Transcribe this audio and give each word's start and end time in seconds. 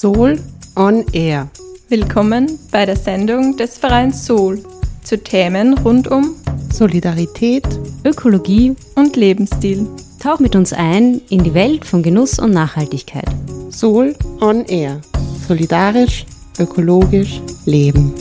Soul 0.00 0.38
on 0.76 1.04
Air. 1.12 1.48
Willkommen 1.88 2.56
bei 2.70 2.86
der 2.86 2.94
Sendung 2.94 3.56
des 3.56 3.78
Vereins 3.78 4.24
Soul 4.24 4.62
zu 5.02 5.20
Themen 5.20 5.76
rund 5.76 6.06
um 6.06 6.36
Solidarität, 6.72 7.66
Ökologie 8.04 8.76
und 8.94 9.16
Lebensstil. 9.16 9.88
Tauch 10.22 10.38
mit 10.38 10.54
uns 10.54 10.72
ein 10.72 11.20
in 11.30 11.42
die 11.42 11.52
Welt 11.52 11.84
von 11.84 12.04
Genuss 12.04 12.38
und 12.38 12.52
Nachhaltigkeit. 12.52 13.26
Soul 13.72 14.14
on 14.40 14.64
Air. 14.66 15.00
Solidarisch, 15.48 16.26
ökologisch, 16.60 17.42
leben. 17.64 18.14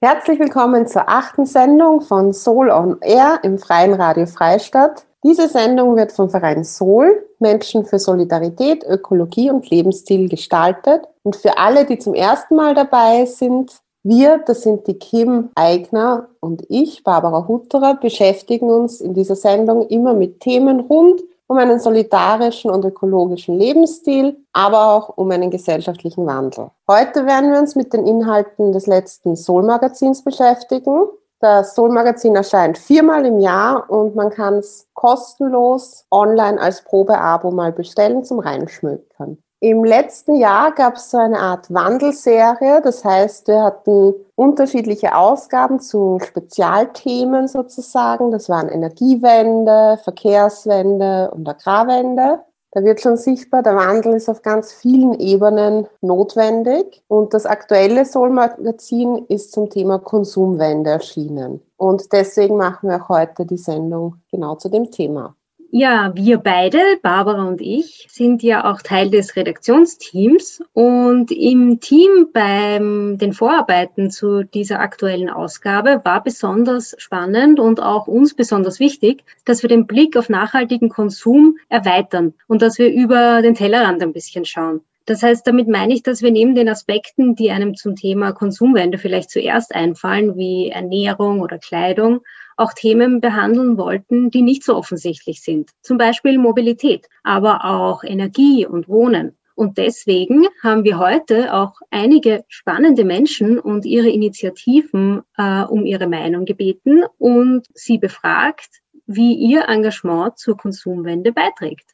Herzlich 0.00 0.38
willkommen 0.38 0.86
zur 0.86 1.10
achten 1.10 1.44
Sendung 1.44 2.00
von 2.00 2.32
Soul 2.32 2.70
on 2.70 2.96
Air 3.02 3.40
im 3.42 3.58
Freien 3.58 3.92
Radio 3.92 4.24
Freistadt. 4.24 5.07
Diese 5.24 5.48
Sendung 5.48 5.96
wird 5.96 6.12
vom 6.12 6.30
Verein 6.30 6.62
Soul, 6.64 7.26
Menschen 7.40 7.84
für 7.84 7.98
Solidarität, 7.98 8.84
Ökologie 8.84 9.50
und 9.50 9.68
Lebensstil 9.68 10.28
gestaltet. 10.28 11.08
Und 11.24 11.34
für 11.34 11.58
alle, 11.58 11.84
die 11.84 11.98
zum 11.98 12.14
ersten 12.14 12.54
Mal 12.54 12.74
dabei 12.74 13.24
sind, 13.24 13.72
wir, 14.04 14.38
das 14.38 14.62
sind 14.62 14.86
die 14.86 14.94
Kim 14.94 15.50
Eigner 15.56 16.28
und 16.40 16.64
ich, 16.68 17.02
Barbara 17.02 17.48
Hutterer, 17.48 17.94
beschäftigen 17.94 18.70
uns 18.70 19.00
in 19.00 19.12
dieser 19.12 19.34
Sendung 19.34 19.88
immer 19.88 20.14
mit 20.14 20.40
Themen 20.40 20.80
rund 20.80 21.20
um 21.48 21.56
einen 21.56 21.80
solidarischen 21.80 22.70
und 22.70 22.84
ökologischen 22.84 23.58
Lebensstil, 23.58 24.36
aber 24.52 24.92
auch 24.92 25.16
um 25.16 25.30
einen 25.30 25.50
gesellschaftlichen 25.50 26.26
Wandel. 26.26 26.70
Heute 26.86 27.26
werden 27.26 27.50
wir 27.50 27.58
uns 27.58 27.74
mit 27.74 27.92
den 27.92 28.06
Inhalten 28.06 28.72
des 28.72 28.86
letzten 28.86 29.34
Soul-Magazins 29.34 30.22
beschäftigen. 30.22 31.06
Das 31.40 31.74
Soul-Magazin 31.74 32.34
erscheint 32.34 32.78
viermal 32.78 33.24
im 33.24 33.38
Jahr 33.38 33.88
und 33.88 34.16
man 34.16 34.30
kann 34.30 34.54
es 34.54 34.88
kostenlos 34.94 36.04
online 36.10 36.60
als 36.60 36.82
Probeabo 36.82 37.52
mal 37.52 37.72
bestellen 37.72 38.24
zum 38.24 38.40
Reinschmökern. 38.40 39.38
Im 39.60 39.84
letzten 39.84 40.36
Jahr 40.36 40.72
gab 40.72 40.96
es 40.96 41.10
so 41.10 41.18
eine 41.18 41.40
Art 41.40 41.72
Wandelserie. 41.72 42.80
Das 42.80 43.04
heißt, 43.04 43.48
wir 43.48 43.62
hatten 43.62 44.14
unterschiedliche 44.36 45.16
Ausgaben 45.16 45.80
zu 45.80 46.20
Spezialthemen 46.24 47.48
sozusagen. 47.48 48.30
Das 48.30 48.48
waren 48.48 48.68
Energiewende, 48.68 49.98
Verkehrswende 50.04 51.32
und 51.32 51.48
Agrarwende. 51.48 52.40
Da 52.78 52.84
wird 52.84 53.00
schon 53.00 53.16
sichtbar, 53.16 53.64
der 53.64 53.74
Wandel 53.74 54.14
ist 54.14 54.28
auf 54.28 54.42
ganz 54.42 54.72
vielen 54.72 55.18
Ebenen 55.18 55.88
notwendig. 56.00 57.02
Und 57.08 57.34
das 57.34 57.44
aktuelle 57.44 58.04
Soul-Magazin 58.04 59.24
ist 59.28 59.50
zum 59.50 59.68
Thema 59.68 59.98
Konsumwende 59.98 60.90
erschienen. 60.90 61.60
Und 61.76 62.12
deswegen 62.12 62.56
machen 62.56 62.88
wir 62.88 63.02
auch 63.02 63.08
heute 63.08 63.46
die 63.46 63.56
Sendung 63.56 64.18
genau 64.30 64.54
zu 64.54 64.68
dem 64.68 64.92
Thema. 64.92 65.34
Ja, 65.70 66.12
wir 66.14 66.38
beide, 66.38 66.78
Barbara 67.02 67.46
und 67.46 67.60
ich, 67.60 68.06
sind 68.08 68.42
ja 68.42 68.72
auch 68.72 68.80
Teil 68.80 69.10
des 69.10 69.36
Redaktionsteams 69.36 70.62
und 70.72 71.30
im 71.30 71.78
Team 71.80 72.28
beim 72.32 73.18
den 73.18 73.34
Vorarbeiten 73.34 74.10
zu 74.10 74.44
dieser 74.44 74.80
aktuellen 74.80 75.28
Ausgabe 75.28 76.00
war 76.04 76.22
besonders 76.22 76.94
spannend 76.96 77.60
und 77.60 77.82
auch 77.82 78.06
uns 78.06 78.32
besonders 78.32 78.80
wichtig, 78.80 79.24
dass 79.44 79.60
wir 79.60 79.68
den 79.68 79.86
Blick 79.86 80.16
auf 80.16 80.30
nachhaltigen 80.30 80.88
Konsum 80.88 81.58
erweitern 81.68 82.32
und 82.46 82.62
dass 82.62 82.78
wir 82.78 82.90
über 82.90 83.42
den 83.42 83.54
Tellerrand 83.54 84.02
ein 84.02 84.14
bisschen 84.14 84.46
schauen. 84.46 84.80
Das 85.04 85.22
heißt, 85.22 85.46
damit 85.46 85.68
meine 85.68 85.92
ich, 85.92 86.02
dass 86.02 86.22
wir 86.22 86.30
neben 86.30 86.54
den 86.54 86.70
Aspekten, 86.70 87.34
die 87.34 87.50
einem 87.50 87.74
zum 87.74 87.94
Thema 87.94 88.32
Konsumwende 88.32 88.96
vielleicht 88.96 89.30
zuerst 89.30 89.74
einfallen, 89.74 90.36
wie 90.36 90.70
Ernährung 90.70 91.40
oder 91.40 91.58
Kleidung, 91.58 92.20
auch 92.58 92.72
Themen 92.72 93.20
behandeln 93.20 93.78
wollten, 93.78 94.30
die 94.30 94.42
nicht 94.42 94.64
so 94.64 94.76
offensichtlich 94.76 95.42
sind. 95.42 95.70
Zum 95.82 95.96
Beispiel 95.96 96.38
Mobilität, 96.38 97.06
aber 97.22 97.64
auch 97.64 98.04
Energie 98.04 98.66
und 98.66 98.88
Wohnen. 98.88 99.36
Und 99.54 99.76
deswegen 99.76 100.46
haben 100.62 100.84
wir 100.84 100.98
heute 100.98 101.52
auch 101.52 101.72
einige 101.90 102.44
spannende 102.46 103.04
Menschen 103.04 103.58
und 103.58 103.84
ihre 103.84 104.08
Initiativen 104.08 105.22
äh, 105.36 105.62
um 105.62 105.84
ihre 105.84 106.06
Meinung 106.06 106.44
gebeten 106.44 107.02
und 107.18 107.66
sie 107.74 107.98
befragt, 107.98 108.68
wie 109.06 109.34
ihr 109.34 109.68
Engagement 109.68 110.38
zur 110.38 110.56
Konsumwende 110.56 111.32
beiträgt. 111.32 111.90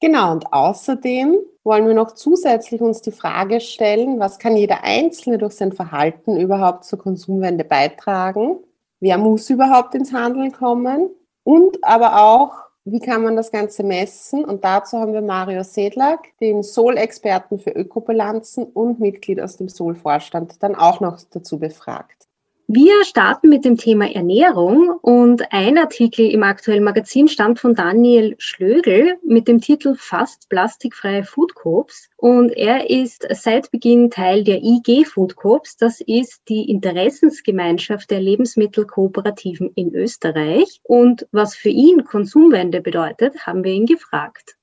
Genau, 0.00 0.30
und 0.30 0.52
außerdem 0.52 1.38
wollen 1.64 1.88
wir 1.88 1.94
noch 1.94 2.12
zusätzlich 2.12 2.80
uns 2.80 3.02
die 3.02 3.10
Frage 3.10 3.60
stellen, 3.60 4.20
was 4.20 4.38
kann 4.38 4.56
jeder 4.56 4.84
Einzelne 4.84 5.38
durch 5.38 5.54
sein 5.54 5.72
Verhalten 5.72 6.38
überhaupt 6.38 6.84
zur 6.84 7.00
Konsumwende 7.00 7.64
beitragen? 7.64 8.58
Wer 9.00 9.18
muss 9.18 9.50
überhaupt 9.50 9.94
ins 9.94 10.12
Handeln 10.12 10.52
kommen 10.52 11.10
und 11.44 11.82
aber 11.82 12.22
auch, 12.22 12.68
wie 12.84 13.00
kann 13.00 13.22
man 13.22 13.36
das 13.36 13.50
Ganze 13.50 13.82
messen? 13.82 14.44
Und 14.44 14.64
dazu 14.64 14.98
haben 14.98 15.12
wir 15.12 15.20
Mario 15.20 15.62
Sedlak, 15.62 16.20
den 16.40 16.62
Soul-Experten 16.62 17.58
für 17.58 17.70
Ökobilanzen 17.70 18.64
und 18.64 18.98
Mitglied 18.98 19.40
aus 19.40 19.58
dem 19.58 19.68
Soul-Vorstand, 19.68 20.62
dann 20.62 20.74
auch 20.74 21.00
noch 21.00 21.18
dazu 21.30 21.58
befragt. 21.58 22.27
Wir 22.70 23.02
starten 23.06 23.48
mit 23.48 23.64
dem 23.64 23.78
Thema 23.78 24.14
Ernährung 24.14 24.90
und 25.00 25.54
ein 25.54 25.78
Artikel 25.78 26.30
im 26.30 26.42
aktuellen 26.42 26.84
Magazin 26.84 27.26
stammt 27.26 27.60
von 27.60 27.74
Daniel 27.74 28.34
Schlögel 28.36 29.16
mit 29.26 29.48
dem 29.48 29.62
Titel 29.62 29.94
Fast 29.96 30.50
plastikfreie 30.50 31.24
Food 31.24 31.54
Coops 31.54 32.10
und 32.18 32.50
er 32.50 32.90
ist 32.90 33.26
seit 33.30 33.70
Beginn 33.70 34.10
Teil 34.10 34.44
der 34.44 34.62
IG 34.62 35.06
Food 35.06 35.36
Coops. 35.36 35.78
Das 35.78 36.02
ist 36.02 36.42
die 36.50 36.70
Interessensgemeinschaft 36.70 38.10
der 38.10 38.20
Lebensmittelkooperativen 38.20 39.70
in 39.74 39.94
Österreich 39.94 40.82
und 40.82 41.26
was 41.32 41.56
für 41.56 41.70
ihn 41.70 42.04
Konsumwende 42.04 42.82
bedeutet, 42.82 43.46
haben 43.46 43.64
wir 43.64 43.72
ihn 43.72 43.86
gefragt. 43.86 44.58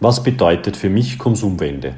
Was 0.00 0.24
bedeutet 0.24 0.76
für 0.76 0.90
mich 0.90 1.20
Konsumwende? 1.20 1.94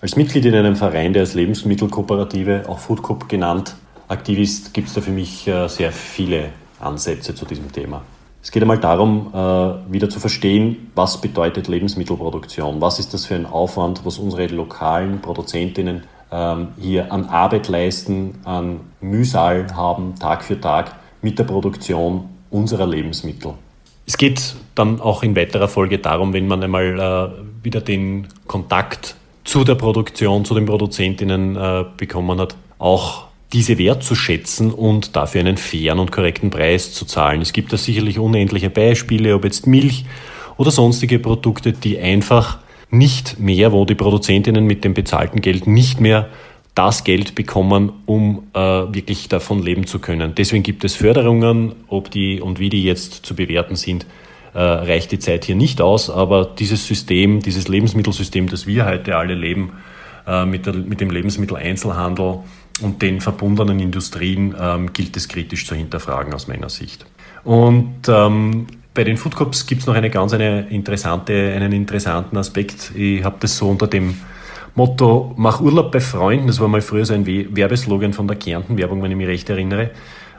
Als 0.00 0.16
Mitglied 0.16 0.46
in 0.46 0.54
einem 0.54 0.76
Verein, 0.76 1.12
der 1.12 1.20
als 1.20 1.34
Lebensmittelkooperative, 1.34 2.64
auch 2.66 2.78
Food 2.78 3.02
Coop 3.02 3.28
genannt, 3.28 3.76
aktiv 4.10 4.38
ist, 4.38 4.74
gibt 4.74 4.88
es 4.88 4.94
da 4.94 5.00
für 5.00 5.12
mich 5.12 5.46
äh, 5.46 5.68
sehr 5.68 5.92
viele 5.92 6.50
Ansätze 6.80 7.34
zu 7.34 7.44
diesem 7.44 7.70
Thema. 7.72 8.02
Es 8.42 8.50
geht 8.50 8.62
einmal 8.62 8.78
darum, 8.78 9.30
äh, 9.32 9.92
wieder 9.92 10.08
zu 10.08 10.18
verstehen, 10.18 10.90
was 10.94 11.20
bedeutet 11.20 11.68
Lebensmittelproduktion, 11.68 12.80
was 12.80 12.98
ist 12.98 13.14
das 13.14 13.26
für 13.26 13.34
ein 13.34 13.46
Aufwand, 13.46 14.04
was 14.04 14.18
unsere 14.18 14.46
lokalen 14.46 15.20
Produzentinnen 15.20 16.04
ähm, 16.32 16.68
hier 16.78 17.12
an 17.12 17.26
Arbeit 17.26 17.68
leisten, 17.68 18.38
an 18.44 18.80
Mühsal 19.00 19.66
haben, 19.74 20.14
Tag 20.18 20.42
für 20.42 20.60
Tag 20.60 20.96
mit 21.22 21.38
der 21.38 21.44
Produktion 21.44 22.30
unserer 22.50 22.86
Lebensmittel. 22.86 23.54
Es 24.06 24.16
geht 24.16 24.56
dann 24.74 25.00
auch 25.00 25.22
in 25.22 25.36
weiterer 25.36 25.68
Folge 25.68 25.98
darum, 25.98 26.32
wenn 26.32 26.48
man 26.48 26.62
einmal 26.62 26.98
äh, 26.98 27.64
wieder 27.64 27.80
den 27.80 28.26
Kontakt 28.46 29.16
zu 29.44 29.64
der 29.64 29.74
Produktion, 29.74 30.44
zu 30.44 30.54
den 30.54 30.66
Produzentinnen 30.66 31.58
bekommen 31.96 32.38
hat, 32.38 32.54
auch 32.78 33.29
diese 33.52 33.78
wertzuschätzen 33.78 34.72
und 34.72 35.16
dafür 35.16 35.40
einen 35.40 35.56
fairen 35.56 35.98
und 35.98 36.12
korrekten 36.12 36.50
Preis 36.50 36.92
zu 36.92 37.04
zahlen. 37.04 37.40
Es 37.40 37.52
gibt 37.52 37.72
da 37.72 37.76
sicherlich 37.76 38.18
unendliche 38.18 38.70
Beispiele, 38.70 39.34
ob 39.34 39.44
jetzt 39.44 39.66
Milch 39.66 40.04
oder 40.56 40.70
sonstige 40.70 41.18
Produkte, 41.18 41.72
die 41.72 41.98
einfach 41.98 42.58
nicht 42.90 43.38
mehr, 43.38 43.72
wo 43.72 43.84
die 43.84 43.94
Produzentinnen 43.94 44.64
mit 44.66 44.84
dem 44.84 44.94
bezahlten 44.94 45.40
Geld 45.40 45.66
nicht 45.66 46.00
mehr 46.00 46.28
das 46.74 47.02
Geld 47.04 47.34
bekommen, 47.34 47.92
um 48.06 48.44
äh, 48.54 48.58
wirklich 48.58 49.28
davon 49.28 49.62
leben 49.62 49.86
zu 49.86 49.98
können. 49.98 50.34
Deswegen 50.36 50.62
gibt 50.62 50.84
es 50.84 50.94
Förderungen, 50.94 51.74
ob 51.88 52.10
die 52.10 52.40
und 52.40 52.58
wie 52.58 52.68
die 52.68 52.84
jetzt 52.84 53.26
zu 53.26 53.34
bewerten 53.34 53.76
sind, 53.76 54.06
äh, 54.54 54.58
reicht 54.58 55.12
die 55.12 55.18
Zeit 55.18 55.44
hier 55.44 55.56
nicht 55.56 55.80
aus. 55.80 56.10
Aber 56.10 56.44
dieses 56.44 56.86
System, 56.86 57.40
dieses 57.40 57.68
Lebensmittelsystem, 57.68 58.48
das 58.48 58.66
wir 58.66 58.86
heute 58.86 59.16
alle 59.16 59.34
leben, 59.34 59.72
äh, 60.26 60.44
mit, 60.44 60.66
der, 60.66 60.74
mit 60.74 61.00
dem 61.00 61.10
Lebensmitteleinzelhandel, 61.10 62.40
und 62.80 63.02
den 63.02 63.20
verbundenen 63.20 63.80
Industrien 63.80 64.54
ähm, 64.58 64.92
gilt 64.92 65.16
es 65.16 65.28
kritisch 65.28 65.66
zu 65.66 65.74
hinterfragen 65.74 66.32
aus 66.34 66.48
meiner 66.48 66.68
Sicht. 66.68 67.06
Und 67.44 68.08
ähm, 68.08 68.66
bei 68.92 69.04
den 69.04 69.16
Food 69.16 69.36
Corps 69.36 69.66
gibt 69.66 69.82
es 69.82 69.86
noch 69.86 69.94
eine 69.94 70.10
ganz 70.10 70.32
eine 70.32 70.68
interessante, 70.68 71.52
einen 71.54 71.72
interessanten 71.72 72.36
Aspekt. 72.36 72.92
Ich 72.94 73.24
habe 73.24 73.36
das 73.40 73.56
so 73.56 73.68
unter 73.68 73.86
dem 73.86 74.14
Motto 74.74 75.34
Mach 75.36 75.60
Urlaub 75.60 75.90
bei 75.92 76.00
Freunden, 76.00 76.46
das 76.46 76.60
war 76.60 76.68
mal 76.68 76.80
früher 76.80 77.04
so 77.04 77.14
ein 77.14 77.26
Werbeslogan 77.26 78.12
von 78.12 78.28
der 78.28 78.36
Kärnten-Werbung, 78.36 79.02
wenn 79.02 79.10
ich 79.10 79.16
mich 79.16 79.26
recht 79.26 79.50
erinnere, 79.50 79.90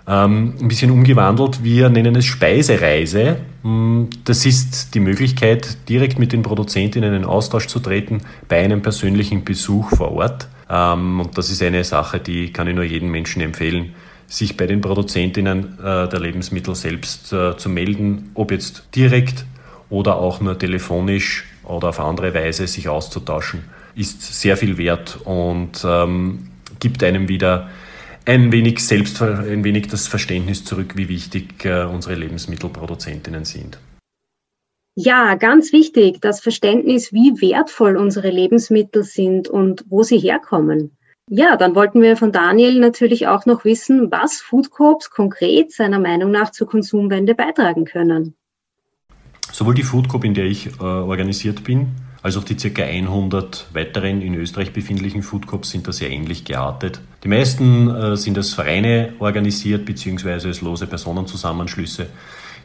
ähm, 0.08 0.56
ein 0.60 0.68
bisschen 0.68 0.92
umgewandelt. 0.92 1.64
Wir 1.64 1.90
nennen 1.90 2.16
es 2.16 2.26
Speisereise. 2.26 3.38
Hm, 3.64 4.10
das 4.24 4.46
ist 4.46 4.96
die 4.96 5.00
Möglichkeit, 5.00 5.90
direkt 5.90 6.18
mit 6.18 6.34
den 6.34 6.42
Produzentinnen 6.42 7.14
in 7.14 7.26
Austausch 7.26 7.68
zu 7.68 7.80
treten 7.80 8.22
bei 8.48 8.64
einem 8.64 8.82
persönlichen 8.82 9.44
Besuch 9.44 9.90
vor 9.90 10.12
Ort. 10.14 10.48
Ähm, 10.72 11.20
und 11.20 11.38
das 11.38 11.50
ist 11.50 11.62
eine 11.62 11.84
Sache, 11.84 12.20
die 12.20 12.54
kann 12.54 12.68
ich 12.68 12.76
nur 12.76 12.86
jedem 12.86 13.12
Menschen 13.12 13.42
empfehlen, 13.42 13.94
sich 14.28 14.56
bei 14.56 14.66
den 14.66 14.80
Produzentinnen 14.80 15.78
äh, 15.80 16.08
der 16.08 16.20
Lebensmittel 16.20 16.74
selbst 16.74 17.34
äh, 17.34 17.58
zu 17.58 17.68
melden, 17.68 18.32
ob 18.34 18.52
jetzt 18.52 18.84
direkt 18.96 19.46
oder 19.90 20.16
auch 20.16 20.40
nur 20.40 20.58
telefonisch 20.58 21.44
oder 21.64 21.90
auf 21.90 22.00
andere 22.00 22.34
Weise 22.34 22.66
sich 22.68 22.88
auszutauschen, 22.88 23.64
ist 23.94 24.40
sehr 24.40 24.56
viel 24.56 24.78
wert 24.78 25.20
und 25.26 25.86
ähm, 25.86 26.48
gibt 26.80 27.04
einem 27.04 27.28
wieder 27.28 27.70
ein 28.26 28.54
wenig 28.54 28.80
selbst, 28.80 29.22
ein 29.22 29.66
wenig 29.66 29.88
das 29.88 30.08
Verständnis 30.08 30.64
zurück, 30.64 30.94
wie 30.96 31.10
wichtig 31.10 31.66
äh, 31.66 31.84
unsere 31.84 32.16
Lebensmittelproduzentinnen 32.16 33.44
sind. 33.44 33.78
Ja, 34.96 35.36
ganz 35.36 35.72
wichtig, 35.72 36.20
das 36.22 36.42
Verständnis, 36.42 37.14
wie 37.14 37.42
wertvoll 37.42 37.96
unsere 37.96 38.30
Lebensmittel 38.30 39.04
sind 39.04 39.48
und 39.48 39.86
wo 39.90 40.04
sie 40.04 40.18
herkommen. 40.18 40.98
Ja, 41.30 41.56
dann 41.56 41.76
wollten 41.76 42.02
wir 42.02 42.18
von 42.18 42.34
Daniel 42.34 42.80
natürlich 42.80 43.28
auch 43.28 43.46
noch 43.46 43.64
wissen, 43.64 44.12
was 44.12 44.42
Food 44.42 44.70
Corps 44.70 45.10
konkret 45.10 45.72
seiner 45.72 46.00
Meinung 46.00 46.32
nach 46.32 46.52
zur 46.52 46.68
Konsumwende 46.68 47.36
beitragen 47.36 47.86
können. 47.86 48.36
Sowohl 49.54 49.76
die 49.76 49.84
Food 49.84 50.10
Corp, 50.10 50.26
in 50.26 50.34
der 50.34 50.46
ich 50.46 50.68
äh, 50.68 50.84
organisiert 50.84 51.64
bin, 51.64 51.92
als 52.22 52.36
auch 52.36 52.44
die 52.44 52.56
ca. 52.56 52.84
100 52.84 53.68
weiteren 53.74 54.22
in 54.22 54.36
Österreich 54.36 54.74
befindlichen 54.74 55.24
Food 55.24 55.48
Corps 55.48 55.70
sind 55.70 55.88
da 55.88 55.94
sehr 55.94 56.10
ähnlich 56.10 56.44
geartet. 56.44 57.00
Die 57.24 57.28
meisten 57.28 57.90
äh, 57.90 58.18
sind 58.18 58.38
als 58.38 58.54
Vereine 58.54 59.14
organisiert 59.20 59.86
bzw. 59.86 60.48
als 60.48 60.62
lose 60.62 60.86
Personenzusammenschlüsse 60.86 62.08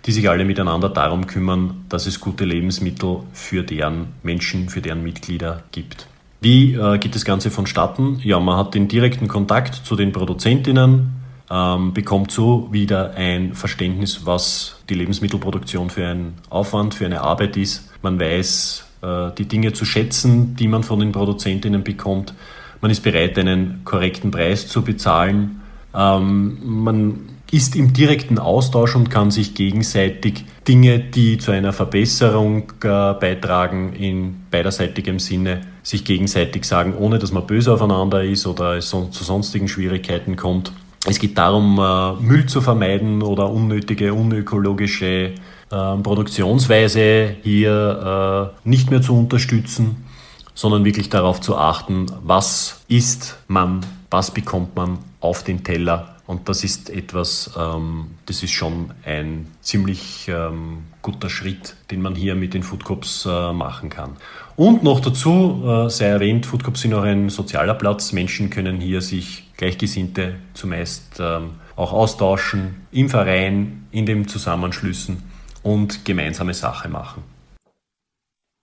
die 0.06 0.12
sich 0.12 0.28
alle 0.30 0.44
miteinander 0.44 0.88
darum 0.88 1.26
kümmern, 1.26 1.84
dass 1.88 2.06
es 2.06 2.20
gute 2.20 2.44
Lebensmittel 2.44 3.20
für 3.32 3.64
deren 3.64 4.08
Menschen, 4.22 4.68
für 4.68 4.80
deren 4.80 5.02
Mitglieder 5.02 5.64
gibt. 5.72 6.06
Wie 6.40 6.74
äh, 6.74 6.98
geht 6.98 7.14
das 7.14 7.24
Ganze 7.24 7.50
vonstatten? 7.50 8.20
Ja, 8.22 8.38
man 8.38 8.56
hat 8.56 8.74
den 8.74 8.86
direkten 8.86 9.26
Kontakt 9.26 9.74
zu 9.74 9.96
den 9.96 10.12
Produzentinnen, 10.12 11.10
ähm, 11.50 11.92
bekommt 11.92 12.30
so 12.30 12.68
wieder 12.70 13.14
ein 13.14 13.54
Verständnis, 13.54 14.26
was 14.26 14.80
die 14.88 14.94
Lebensmittelproduktion 14.94 15.90
für 15.90 16.06
ein 16.06 16.34
Aufwand, 16.50 16.94
für 16.94 17.06
eine 17.06 17.22
Arbeit 17.22 17.56
ist. 17.56 17.90
Man 18.02 18.20
weiß 18.20 18.84
äh, 19.02 19.30
die 19.36 19.46
Dinge 19.46 19.72
zu 19.72 19.84
schätzen, 19.84 20.54
die 20.54 20.68
man 20.68 20.84
von 20.84 21.00
den 21.00 21.10
Produzentinnen 21.10 21.82
bekommt. 21.82 22.32
Man 22.80 22.90
ist 22.90 23.02
bereit, 23.02 23.38
einen 23.38 23.80
korrekten 23.84 24.30
Preis 24.30 24.68
zu 24.68 24.82
bezahlen. 24.82 25.62
Ähm, 25.94 26.58
man 26.62 27.35
ist 27.52 27.76
im 27.76 27.92
direkten 27.92 28.38
Austausch 28.38 28.96
und 28.96 29.10
kann 29.10 29.30
sich 29.30 29.54
gegenseitig 29.54 30.44
Dinge, 30.66 30.98
die 30.98 31.38
zu 31.38 31.52
einer 31.52 31.72
Verbesserung 31.72 32.72
äh, 32.82 33.14
beitragen, 33.14 33.92
in 33.92 34.42
beiderseitigem 34.50 35.18
Sinne, 35.18 35.60
sich 35.82 36.04
gegenseitig 36.04 36.64
sagen, 36.64 36.94
ohne 36.98 37.18
dass 37.18 37.30
man 37.30 37.46
böse 37.46 37.72
aufeinander 37.72 38.24
ist 38.24 38.46
oder 38.46 38.76
es 38.76 38.90
zu 38.90 39.08
sonstigen 39.10 39.68
Schwierigkeiten 39.68 40.34
kommt. 40.34 40.72
Es 41.06 41.20
geht 41.20 41.38
darum, 41.38 41.78
äh, 41.78 42.20
Müll 42.20 42.46
zu 42.46 42.60
vermeiden 42.60 43.22
oder 43.22 43.48
unnötige, 43.48 44.12
unökologische 44.12 45.06
äh, 45.06 45.34
Produktionsweise 45.70 47.36
hier 47.42 48.52
äh, 48.64 48.68
nicht 48.68 48.90
mehr 48.90 49.02
zu 49.02 49.16
unterstützen, 49.16 50.04
sondern 50.52 50.84
wirklich 50.84 51.10
darauf 51.10 51.40
zu 51.40 51.56
achten, 51.56 52.06
was 52.24 52.80
isst 52.88 53.36
man, 53.46 53.86
was 54.10 54.32
bekommt 54.32 54.74
man 54.74 54.98
auf 55.20 55.44
den 55.44 55.62
Teller 55.62 56.15
und 56.26 56.48
das 56.48 56.64
ist 56.64 56.90
etwas, 56.90 57.52
ähm, 57.56 58.16
das 58.26 58.42
ist 58.42 58.50
schon 58.50 58.90
ein 59.04 59.46
ziemlich 59.60 60.28
ähm, 60.28 60.84
guter 61.00 61.30
Schritt, 61.30 61.76
den 61.90 62.02
man 62.02 62.16
hier 62.16 62.34
mit 62.34 62.52
den 62.52 62.64
Foodcops 62.64 63.26
äh, 63.26 63.52
machen 63.52 63.90
kann. 63.90 64.16
Und 64.56 64.82
noch 64.82 64.98
dazu 64.98 65.62
äh, 65.64 65.88
sei 65.88 66.06
erwähnt, 66.06 66.44
Foodcops 66.44 66.80
sind 66.80 66.94
auch 66.94 67.04
ein 67.04 67.28
sozialer 67.28 67.74
Platz. 67.74 68.12
Menschen 68.12 68.50
können 68.50 68.80
hier 68.80 69.02
sich 69.02 69.44
Gleichgesinnte 69.56 70.34
zumeist 70.54 71.20
ähm, 71.20 71.50
auch 71.76 71.92
austauschen, 71.92 72.86
im 72.90 73.08
Verein, 73.08 73.86
in 73.92 74.06
den 74.06 74.26
Zusammenschlüssen 74.26 75.22
und 75.62 76.04
gemeinsame 76.04 76.54
Sache 76.54 76.88
machen. 76.88 77.22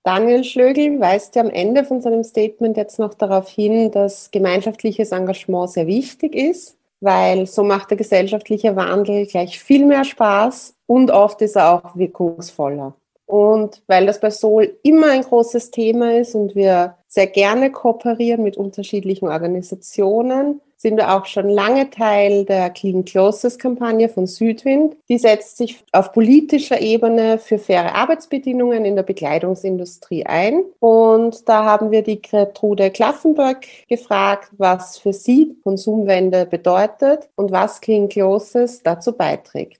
Daniel 0.03 0.43
Schlögl 0.43 0.99
weist 0.99 1.35
ja 1.35 1.43
am 1.43 1.49
Ende 1.49 1.85
von 1.85 2.01
seinem 2.01 2.25
Statement 2.25 2.75
jetzt 2.75 2.99
noch 2.99 3.13
darauf 3.13 3.47
hin, 3.47 3.89
dass 3.91 4.31
gemeinschaftliches 4.31 5.13
Engagement 5.13 5.69
sehr 5.69 5.87
wichtig 5.87 6.35
ist 6.35 6.75
weil 7.03 7.45
so 7.47 7.63
macht 7.63 7.89
der 7.89 7.97
gesellschaftliche 7.97 8.75
Wandel 8.75 9.25
gleich 9.25 9.59
viel 9.59 9.85
mehr 9.85 10.05
Spaß 10.05 10.75
und 10.87 11.11
oft 11.11 11.41
ist 11.41 11.57
er 11.57 11.73
auch 11.73 11.95
wirkungsvoller. 11.95 12.93
Und 13.25 13.81
weil 13.87 14.05
das 14.05 14.19
bei 14.19 14.29
Sol 14.29 14.77
immer 14.83 15.11
ein 15.11 15.23
großes 15.23 15.71
Thema 15.71 16.17
ist 16.17 16.35
und 16.35 16.55
wir 16.55 16.95
sehr 17.07 17.27
gerne 17.27 17.71
kooperieren 17.71 18.43
mit 18.43 18.57
unterschiedlichen 18.57 19.27
Organisationen, 19.27 20.61
sind 20.83 20.97
wir 20.97 21.15
auch 21.15 21.25
schon 21.25 21.47
lange 21.47 21.89
Teil 21.89 22.43
der 22.43 22.69
Clean 22.69 23.05
Closes 23.05 23.57
Kampagne 23.57 24.09
von 24.09 24.27
Südwind. 24.27 24.97
Die 25.07 25.17
setzt 25.17 25.55
sich 25.55 25.81
auf 25.93 26.11
politischer 26.11 26.81
Ebene 26.81 27.37
für 27.37 27.57
faire 27.57 27.95
Arbeitsbedingungen 27.95 28.83
in 28.83 28.97
der 28.97 29.03
Bekleidungsindustrie 29.03 30.25
ein. 30.25 30.61
Und 30.79 31.47
da 31.47 31.63
haben 31.63 31.91
wir 31.91 32.03
die 32.03 32.21
Gertrude 32.21 32.91
Klaffenberg 32.91 33.65
gefragt, 33.87 34.51
was 34.57 34.97
für 34.97 35.13
sie 35.13 35.55
Konsumwende 35.63 36.45
bedeutet 36.45 37.29
und 37.35 37.53
was 37.53 37.79
Clean 37.79 38.09
Closes 38.09 38.83
dazu 38.83 39.13
beiträgt. 39.13 39.79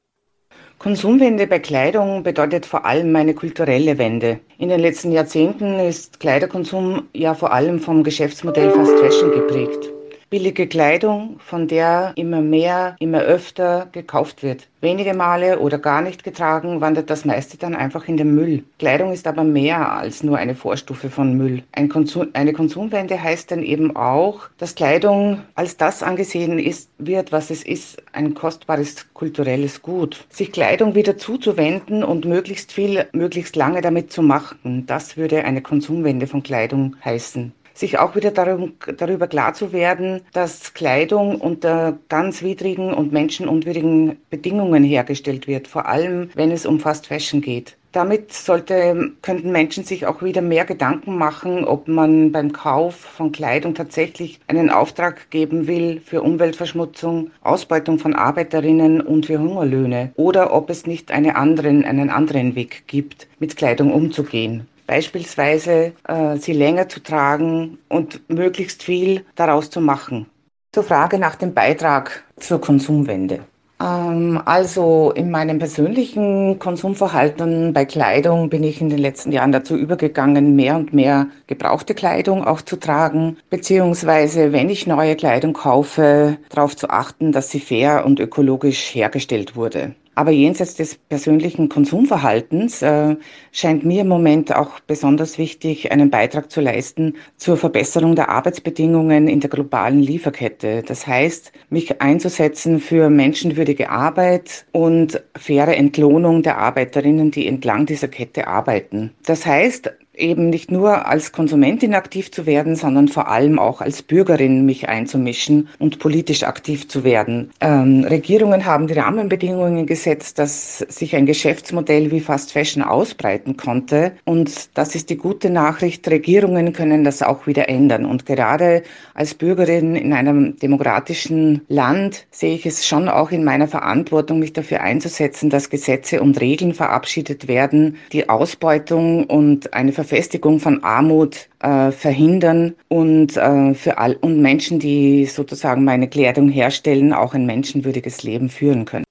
Konsumwende 0.80 1.48
bei 1.48 1.60
Kleidung 1.60 2.24
bedeutet 2.24 2.66
vor 2.66 2.86
allem 2.86 3.14
eine 3.18 3.34
kulturelle 3.34 3.98
Wende. 3.98 4.40
In 4.58 4.70
den 4.70 4.80
letzten 4.80 5.12
Jahrzehnten 5.12 5.80
ist 5.80 6.22
Kleiderkonsum 6.22 7.10
ja 7.14 7.34
vor 7.34 7.52
allem 7.52 7.80
vom 7.80 8.04
Geschäftsmodell 8.04 8.72
Fast 8.72 8.98
Fashion 9.00 9.32
geprägt 9.32 9.92
billige 10.34 10.66
Kleidung, 10.66 11.36
von 11.38 11.68
der 11.68 12.14
immer 12.16 12.42
mehr, 12.42 12.96
immer 12.98 13.20
öfter 13.20 13.88
gekauft 13.92 14.42
wird. 14.42 14.68
Wenige 14.82 15.14
Male 15.14 15.60
oder 15.60 15.78
gar 15.78 16.02
nicht 16.02 16.24
getragen, 16.24 16.82
wandert 16.82 17.12
das 17.12 17.24
meiste 17.24 17.60
dann 17.60 17.76
einfach 17.76 18.08
in 18.08 18.18
den 18.18 18.34
Müll. 18.34 18.64
Kleidung 18.80 19.14
ist 19.14 19.28
aber 19.28 19.44
mehr 19.44 19.92
als 19.92 20.24
nur 20.24 20.40
eine 20.40 20.56
Vorstufe 20.56 21.12
von 21.12 21.38
Müll. 21.38 21.62
Ein 21.72 21.88
Konsum, 21.88 22.30
eine 22.34 22.52
Konsumwende 22.52 23.22
heißt 23.22 23.52
dann 23.52 23.62
eben 23.62 23.96
auch, 23.96 24.50
dass 24.58 24.74
Kleidung 24.74 25.42
als 25.54 25.78
das 25.78 26.02
angesehen 26.02 26.58
ist, 26.58 26.90
wird, 26.98 27.32
was 27.32 27.52
es 27.52 27.64
ist, 27.64 28.02
ein 28.12 28.34
kostbares 28.34 29.14
kulturelles 29.14 29.84
Gut. 29.84 30.26
Sich 30.30 30.52
Kleidung 30.52 30.96
wieder 30.96 31.16
zuzuwenden 31.16 32.04
und 32.04 32.26
möglichst 32.26 32.72
viel, 32.72 33.06
möglichst 33.12 33.56
lange 33.56 33.82
damit 33.82 34.12
zu 34.12 34.24
machen, 34.24 34.86
das 34.88 35.16
würde 35.16 35.46
eine 35.46 35.62
Konsumwende 35.62 36.26
von 36.26 36.42
Kleidung 36.42 36.96
heißen 37.06 37.54
sich 37.74 38.00
auch 38.00 38.16
wieder 38.16 38.32
darum, 38.32 38.74
darüber 38.98 39.28
klar 39.28 39.54
zu 39.54 39.74
werden, 39.74 40.22
dass 40.34 40.74
Kleidung 40.74 41.42
unter 41.42 41.98
ganz 42.10 42.42
widrigen 42.42 42.94
und 42.94 43.12
menschenunwürdigen 43.12 44.18
Bedingungen 44.30 44.84
hergestellt 44.84 45.48
wird, 45.48 45.68
vor 45.68 45.88
allem 45.88 46.30
wenn 46.36 46.52
es 46.52 46.66
um 46.66 46.80
Fast 46.80 47.08
Fashion 47.08 47.42
geht. 47.42 47.78
Damit 47.94 48.34
sollte, 48.34 49.12
könnten 49.22 49.52
Menschen 49.52 49.84
sich 49.84 50.08
auch 50.08 50.24
wieder 50.24 50.42
mehr 50.42 50.66
Gedanken 50.66 51.16
machen, 51.16 51.64
ob 51.64 51.88
man 51.88 52.32
beim 52.32 52.52
Kauf 52.52 52.96
von 52.96 53.32
Kleidung 53.32 53.76
tatsächlich 53.76 54.40
einen 54.48 54.72
Auftrag 54.72 55.30
geben 55.30 55.68
will 55.68 56.02
für 56.04 56.24
Umweltverschmutzung, 56.24 57.30
Ausbeutung 57.42 58.00
von 58.00 58.16
Arbeiterinnen 58.16 59.00
und 59.00 59.28
für 59.28 59.38
Hungerlöhne 59.38 60.12
oder 60.16 60.54
ob 60.56 60.72
es 60.72 60.88
nicht 60.88 61.12
einen 61.12 61.36
anderen, 61.36 61.86
einen 61.86 62.10
anderen 62.10 62.56
Weg 62.56 62.88
gibt, 62.88 63.28
mit 63.38 63.58
Kleidung 63.58 63.94
umzugehen 63.94 64.68
beispielsweise 64.88 65.94
äh, 66.08 66.38
sie 66.38 66.54
länger 66.54 66.90
zu 66.90 67.02
tragen 67.02 67.78
und 67.90 68.30
möglichst 68.30 68.84
viel 68.84 69.26
daraus 69.36 69.70
zu 69.70 69.82
machen. 69.82 70.28
Zur 70.72 70.84
Frage 70.84 71.20
nach 71.20 71.36
dem 71.36 71.54
Beitrag 71.54 72.24
zur 72.38 72.60
Konsumwende. 72.60 73.42
Ähm, 73.82 74.42
also 74.46 75.12
in 75.16 75.30
meinem 75.32 75.60
persönlichen 75.60 76.58
Konsumverhalten 76.60 77.74
bei 77.74 77.86
Kleidung 77.86 78.50
bin 78.50 78.64
ich 78.64 78.82
in 78.82 78.90
den 78.90 79.00
letzten 79.00 79.32
Jahren 79.32 79.52
dazu 79.52 79.76
übergegangen, 79.76 80.56
mehr 80.56 80.76
und 80.76 80.94
mehr 80.94 81.28
gebrauchte 81.48 81.94
Kleidung 81.94 82.46
auch 82.46 82.62
zu 82.62 82.78
tragen, 82.78 83.38
beziehungsweise 83.50 84.52
wenn 84.54 84.70
ich 84.70 84.88
neue 84.88 85.16
Kleidung 85.16 85.54
kaufe, 85.54 86.38
darauf 86.50 86.76
zu 86.76 86.90
achten, 86.90 87.32
dass 87.32 87.50
sie 87.50 87.60
fair 87.60 88.06
und 88.06 88.20
ökologisch 88.20 88.96
hergestellt 88.96 89.56
wurde. 89.56 89.96
Aber 90.16 90.32
jenseits 90.32 90.76
des 90.76 90.96
persönlichen 90.96 91.70
Konsumverhaltens 91.70 92.82
äh, 92.82 93.16
scheint 93.52 93.84
mir 93.84 94.02
im 94.02 94.08
Moment 94.08 94.56
auch 94.56 94.80
besonders 94.82 95.38
wichtig, 95.38 95.92
einen 95.92 96.10
Beitrag 96.12 96.52
zu 96.52 96.62
leisten 96.62 97.16
zur 97.38 97.58
Verbesserung 97.58 98.16
der 98.16 98.30
Arbeitsbedingungen 98.30 99.28
in 99.28 99.40
der 99.40 99.50
globalen 99.50 100.02
Lieferkette. 100.02 100.84
Das 100.86 101.08
heißt, 101.08 101.52
mich 101.70 102.02
einzusetzen 102.02 102.80
für 102.80 103.10
menschenwürdige 103.10 103.90
Arbeit 103.90 104.66
und 104.72 105.24
faire 105.36 105.76
Entlohnung 105.76 106.44
der 106.44 106.58
Arbeiterinnen, 106.58 107.32
die 107.32 107.48
entlang 107.48 107.86
dieser 107.86 108.08
Kette 108.08 108.48
arbeiten. 108.48 109.12
Das 109.26 109.46
heißt, 109.46 109.92
eben 110.16 110.50
nicht 110.50 110.72
nur 110.72 111.08
als 111.08 111.32
Konsumentin 111.32 111.96
aktiv 111.96 112.32
zu 112.32 112.46
werden, 112.46 112.76
sondern 112.76 113.08
vor 113.08 113.30
allem 113.30 113.58
auch 113.58 113.82
als 113.82 114.02
Bürgerin 114.02 114.66
mich 114.66 114.88
einzumischen 114.88 115.70
und 115.80 116.00
politisch 116.00 116.44
aktiv 116.44 116.88
zu 116.88 117.04
werden. 117.04 117.50
Ähm, 117.60 118.06
Regierungen 118.08 118.66
haben 118.66 118.88
die 118.88 118.94
Rahmenbedingungen 118.94 119.86
gesetzt, 119.86 120.38
dass 120.40 120.80
sich 120.80 121.16
ein 121.16 121.26
Geschäftsmodell 121.26 122.12
wie 122.12 122.20
Fast 122.20 122.52
Fashion 122.52 122.84
ausbreiten 122.84 123.58
konnte. 123.58 124.14
Und 124.26 124.78
das 124.78 124.96
ist 124.96 125.10
die 125.10 125.18
gute 125.18 125.50
Nachricht. 125.50 126.08
Regierungen 126.08 126.74
können 126.74 127.04
das 127.04 127.22
auch 127.22 127.48
wieder 127.48 127.68
ändern. 127.70 128.06
Und 128.06 128.26
gerade 128.26 128.84
als 129.16 129.34
Bürgerin 129.34 129.96
in 129.96 130.14
einem 130.14 130.58
demokratischen 130.58 131.62
Land 131.68 132.26
sehe 132.32 132.56
ich 132.56 132.66
es 132.66 132.86
schon 132.86 133.10
auch 133.10 133.32
in 133.32 133.44
meiner 133.44 133.68
Verantwortung, 133.68 134.40
mich 134.40 134.54
dafür 134.54 134.82
einzusetzen, 134.82 135.50
dass 135.50 135.70
Gesetze 135.70 136.22
und 136.22 136.40
Regeln 136.40 136.74
verabschiedet 136.74 137.48
werden, 137.48 137.98
die 138.12 138.30
Ausbeutung 138.30 139.26
und 139.26 139.74
eine 139.74 139.92
Verfestigung 140.04 140.60
von 140.60 140.84
Armut 140.84 141.48
äh, 141.60 141.92
verhindern 141.92 142.76
und 142.90 143.38
äh, 143.38 143.74
für 143.74 143.98
all 143.98 144.16
und 144.18 144.42
Menschen, 144.42 144.80
die 144.80 145.26
sozusagen 145.26 145.84
meine 145.84 146.10
Kleidung 146.10 146.50
herstellen, 146.50 147.14
auch 147.14 147.34
ein 147.34 147.46
menschenwürdiges 147.46 148.24
Leben 148.24 148.50
führen 148.50 148.86
können. 148.86 149.06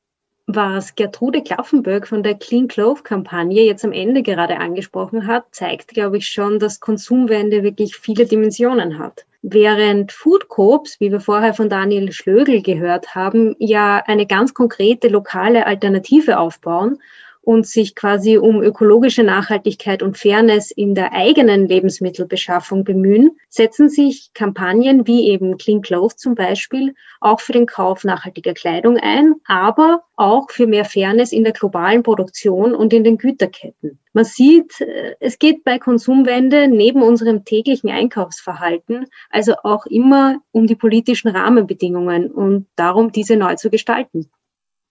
Was 0.46 0.96
Gertrude 0.96 1.42
Klaffenberg 1.42 2.06
von 2.06 2.22
der 2.22 2.34
Clean 2.34 2.68
Clove 2.68 3.02
Kampagne 3.02 3.64
jetzt 3.64 3.84
am 3.84 3.92
Ende 3.92 4.22
gerade 4.22 4.58
angesprochen 4.58 5.26
hat, 5.26 5.44
zeigt, 5.52 5.88
glaube 5.88 6.18
ich, 6.18 6.28
schon, 6.28 6.58
dass 6.58 6.80
Konsumwende 6.80 7.62
wirklich 7.62 7.96
viele 7.96 8.26
Dimensionen 8.26 8.98
hat. 8.98 9.24
Während 9.42 10.12
Food 10.12 10.48
Coops, 10.48 11.00
wie 11.00 11.10
wir 11.10 11.20
vorher 11.20 11.54
von 11.54 11.68
Daniel 11.68 12.12
Schlögel 12.12 12.60
gehört 12.60 13.14
haben, 13.14 13.56
ja 13.58 14.02
eine 14.06 14.26
ganz 14.26 14.52
konkrete 14.52 15.08
lokale 15.08 15.66
Alternative 15.66 16.38
aufbauen 16.38 16.98
und 17.42 17.66
sich 17.66 17.94
quasi 17.94 18.38
um 18.38 18.62
ökologische 18.62 19.22
Nachhaltigkeit 19.22 20.02
und 20.02 20.16
Fairness 20.16 20.70
in 20.70 20.94
der 20.94 21.12
eigenen 21.12 21.68
Lebensmittelbeschaffung 21.68 22.84
bemühen, 22.84 23.36
setzen 23.48 23.88
sich 23.88 24.32
Kampagnen 24.32 25.06
wie 25.06 25.28
eben 25.28 25.58
Clean 25.58 25.82
Clothes 25.82 26.16
zum 26.16 26.34
Beispiel 26.34 26.94
auch 27.20 27.40
für 27.40 27.52
den 27.52 27.66
Kauf 27.66 28.04
nachhaltiger 28.04 28.54
Kleidung 28.54 28.96
ein, 28.96 29.34
aber 29.44 30.04
auch 30.16 30.50
für 30.50 30.66
mehr 30.66 30.84
Fairness 30.84 31.32
in 31.32 31.44
der 31.44 31.52
globalen 31.52 32.02
Produktion 32.02 32.74
und 32.74 32.92
in 32.92 33.04
den 33.04 33.18
Güterketten. 33.18 33.98
Man 34.12 34.24
sieht, 34.24 34.80
äh, 34.80 35.16
es 35.20 35.38
geht 35.38 35.64
bei 35.64 35.78
Konsumwende 35.78 36.68
neben 36.68 37.02
unserem 37.02 37.44
täglichen 37.44 37.90
Einkaufsverhalten 37.90 39.06
also 39.30 39.54
auch 39.62 39.86
immer 39.86 40.40
um 40.52 40.66
die 40.66 40.76
politischen 40.76 41.28
Rahmenbedingungen 41.28 42.30
und 42.30 42.66
darum, 42.76 43.12
diese 43.12 43.36
neu 43.36 43.56
zu 43.56 43.70
gestalten. 43.70 44.30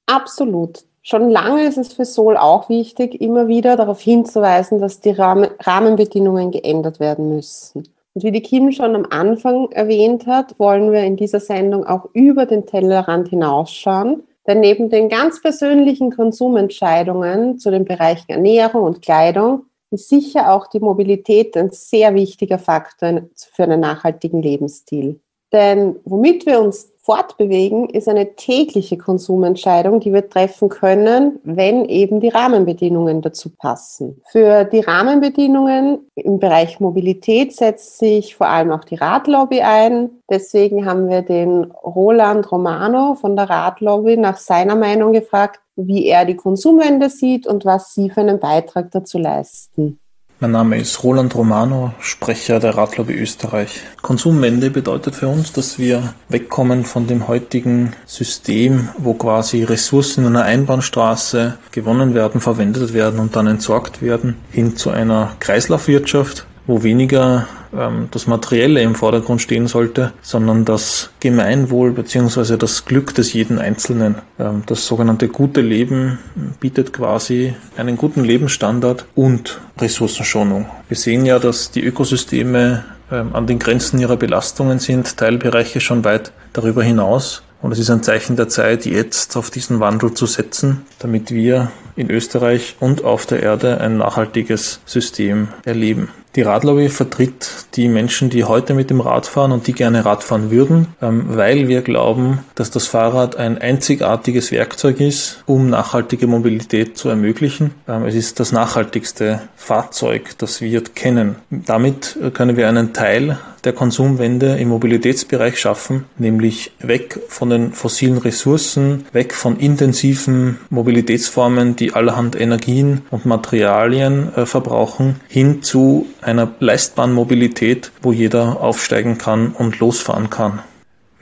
Absolut. 0.06 0.80
Schon 1.04 1.30
lange 1.30 1.68
ist 1.68 1.78
es 1.78 1.94
für 1.94 2.06
Sol 2.06 2.38
auch 2.38 2.70
wichtig, 2.70 3.20
immer 3.20 3.48
wieder 3.48 3.76
darauf 3.76 4.02
hinzuweisen, 4.02 4.80
dass 4.80 5.00
die 5.00 5.12
Rahmenbedingungen 5.12 6.52
geändert 6.52 7.00
werden 7.00 7.36
müssen. 7.36 7.88
Und 8.14 8.24
wie 8.24 8.32
die 8.32 8.42
Kim 8.42 8.72
schon 8.72 8.96
am 8.96 9.08
Anfang 9.10 9.72
erwähnt 9.72 10.28
hat, 10.28 10.60
wollen 10.60 10.92
wir 10.92 11.04
in 11.04 11.16
dieser 11.16 11.40
Sendung 11.40 11.86
auch 11.86 12.08
über 12.14 12.46
den 12.46 12.66
Tellerrand 12.66 13.30
hinausschauen. 13.30 14.24
Denn 14.46 14.60
neben 14.60 14.90
den 14.90 15.10
ganz 15.10 15.42
persönlichen 15.42 16.12
Konsumentscheidungen 16.12 17.58
zu 17.58 17.72
den 17.72 17.86
Bereichen 17.86 18.32
Ernährung 18.32 18.84
und 18.84 19.02
Kleidung 19.02 19.66
ist 19.92 20.10
sicher 20.10 20.54
auch 20.54 20.68
die 20.68 20.80
Mobilität 20.80 21.56
ein 21.58 21.70
sehr 21.72 22.14
wichtiger 22.16 22.60
Faktor 22.60 23.24
für 23.36 23.64
einen 23.64 23.80
nachhaltigen 23.80 24.42
Lebensstil. 24.42 25.20
Denn 25.52 25.98
womit 26.06 26.46
wir 26.46 26.62
uns 26.62 26.91
fortbewegen, 27.04 27.90
ist 27.90 28.08
eine 28.08 28.36
tägliche 28.36 28.98
Konsumentscheidung, 28.98 30.00
die 30.00 30.14
wir 30.14 30.30
treffen 30.30 30.70
können, 30.70 31.40
wenn 31.44 31.86
eben 31.86 32.20
die 32.20 32.30
Rahmenbedingungen 32.30 33.22
dazu 33.22 33.50
passen. 33.50 34.22
Für 34.32 34.66
die 34.66 34.82
Rahmenbedingungen 34.82 36.08
im 36.16 36.40
Bereich 36.40 36.80
Mobilität 36.80 37.56
setzt 37.56 37.98
sich 37.98 38.36
vor 38.36 38.48
allem 38.48 38.72
auch 38.72 38.84
die 38.84 38.96
Radlobby 38.96 39.62
ein. 39.62 40.12
Deswegen 40.30 40.86
haben 40.86 41.10
wir 41.10 41.24
den 41.24 41.66
Roland 41.72 42.52
Romano 42.52 43.16
von 43.16 43.36
der 43.36 43.50
Radlobby 43.50 44.18
nach 44.18 44.38
seiner 44.38 44.76
Meinung 44.76 45.14
gefragt, 45.14 45.60
wie 45.76 46.06
er 46.06 46.26
die 46.26 46.36
Konsumwende 46.36 47.10
sieht 47.10 47.48
und 47.48 47.66
was 47.66 47.94
sie 47.94 48.10
für 48.10 48.22
einen 48.22 48.40
Beitrag 48.40 48.92
dazu 48.92 49.18
leisten. 49.18 50.01
Mein 50.44 50.50
Name 50.50 50.80
ist 50.80 51.04
Roland 51.04 51.36
Romano, 51.36 51.94
Sprecher 52.00 52.60
der 52.60 52.76
Radlobby 52.76 53.14
Österreich. 53.14 53.82
Konsumwende 54.02 54.72
bedeutet 54.72 55.14
für 55.14 55.28
uns, 55.28 55.54
dass 55.54 55.78
wir 55.78 56.16
wegkommen 56.30 56.84
von 56.84 57.06
dem 57.06 57.28
heutigen 57.28 57.94
System, 58.08 58.90
wo 58.98 59.14
quasi 59.14 59.64
Ressourcen 59.64 60.26
in 60.26 60.36
einer 60.36 60.46
Einbahnstraße 60.46 61.60
gewonnen 61.72 62.16
werden, 62.16 62.42
verwendet 62.42 62.96
werden 62.96 63.20
und 63.20 63.36
dann 63.36 63.46
entsorgt 63.46 64.02
werden, 64.02 64.36
hin 64.52 64.76
zu 64.76 64.90
einer 64.90 65.36
Kreislaufwirtschaft, 65.40 66.48
wo 66.68 66.84
weniger 66.84 67.48
ähm, 67.74 68.08
das 68.12 68.28
Materielle 68.28 68.82
im 68.82 68.96
Vordergrund 68.96 69.42
stehen 69.42 69.68
sollte, 69.68 70.14
sondern 70.22 70.66
das 70.66 71.12
Gemeinwohl 71.20 71.92
bzw. 71.92 72.58
das 72.58 72.86
Glück 72.86 73.16
des 73.16 73.34
jeden 73.34 73.60
Einzelnen. 73.60 74.16
Ähm, 74.40 74.64
das 74.66 74.86
sogenannte 74.86 75.28
gute 75.28 75.62
Leben 75.62 76.20
bietet 76.60 76.94
quasi 76.94 77.56
einen 77.78 77.98
guten 77.98 78.24
Lebensstandard 78.24 79.06
und 79.16 79.60
Ressourcenschonung. 79.80 80.66
Wir 80.88 80.98
sehen 80.98 81.26
ja, 81.26 81.40
dass 81.40 81.72
die 81.72 81.84
Ökosysteme 81.84 82.84
ähm, 83.12 83.36
an 83.36 83.48
den 83.48 83.60
Grenzen 83.60 84.00
ihrer 84.00 84.18
Belastungen 84.18 84.80
sind, 84.80 85.18
Teilbereiche 85.18 85.82
schon 85.82 86.04
weit 86.04 86.32
darüber 86.54 86.84
hinaus. 86.84 87.44
Und 87.62 87.72
es 87.72 87.80
ist 87.80 87.92
ein 87.92 88.02
Zeichen 88.02 88.38
der 88.38 88.50
Zeit, 88.50 88.86
jetzt 88.88 89.38
auf 89.38 89.52
diesen 89.52 89.80
Wandel 89.80 90.16
zu 90.16 90.26
setzen, 90.26 90.82
damit 90.98 91.30
wir 91.30 91.72
in 92.02 92.12
Österreich 92.12 92.76
und 92.80 93.04
auf 93.04 93.26
der 93.26 93.42
Erde 93.42 93.80
ein 93.80 93.98
nachhaltiges 93.98 94.82
System 94.86 95.50
erleben. 95.64 96.10
Die 96.36 96.44
Radlobby 96.44 96.88
vertritt 96.88 97.50
die 97.76 97.90
Menschen, 97.90 98.30
die 98.30 98.46
heute 98.46 98.74
mit 98.74 98.90
dem 98.90 99.02
Rad 99.02 99.28
fahren 99.28 99.52
und 99.52 99.68
die 99.68 99.74
gerne 99.74 100.06
Rad 100.06 100.24
fahren 100.24 100.50
würden, 100.50 100.88
ähm, 101.02 101.26
weil 101.28 101.68
wir 101.68 101.82
glauben, 101.82 102.40
dass 102.56 102.72
das 102.72 102.88
Fahrrad 102.88 103.36
ein 103.36 103.58
einzigartiges 103.58 104.54
Werkzeug 104.54 105.02
ist, 105.02 105.44
um 105.46 105.70
nachhaltige 105.70 106.28
Mobilität 106.28 106.98
zu 106.98 107.10
ermöglichen. 107.10 107.72
Ähm, 107.86 108.06
es 108.06 108.16
ist 108.16 108.40
das 108.40 108.54
nachhaltigste 108.54 109.42
Fahrzeug, 109.58 110.38
das 110.38 110.62
wir 110.62 110.82
kennen. 110.82 111.36
Damit 111.50 112.18
können 112.34 112.56
wir 112.56 112.70
einen 112.70 112.94
Teil 112.94 113.38
der 113.64 113.74
Konsumwende 113.74 114.58
im 114.58 114.70
Mobilitätsbereich 114.70 115.60
schaffen, 115.60 116.06
nämlich 116.18 116.72
weg 116.80 117.20
von 117.28 117.50
den 117.50 117.74
fossilen 117.74 118.18
Ressourcen, 118.18 119.06
weg 119.12 119.34
von 119.34 119.58
intensiven 119.58 120.58
Mobilitätsformen, 120.70 121.76
die 121.76 121.91
allerhand 121.96 122.40
Energien 122.40 123.02
und 123.12 123.26
Materialien 123.26 124.34
äh, 124.36 124.46
verbrauchen, 124.46 125.20
hin 125.28 125.64
zu 125.64 126.08
einer 126.22 126.52
leistbaren 126.60 127.14
Mobilität, 127.14 127.92
wo 128.02 128.12
jeder 128.12 128.62
aufsteigen 128.62 129.18
kann 129.18 129.50
und 129.52 129.80
losfahren 129.80 130.30
kann. 130.30 130.60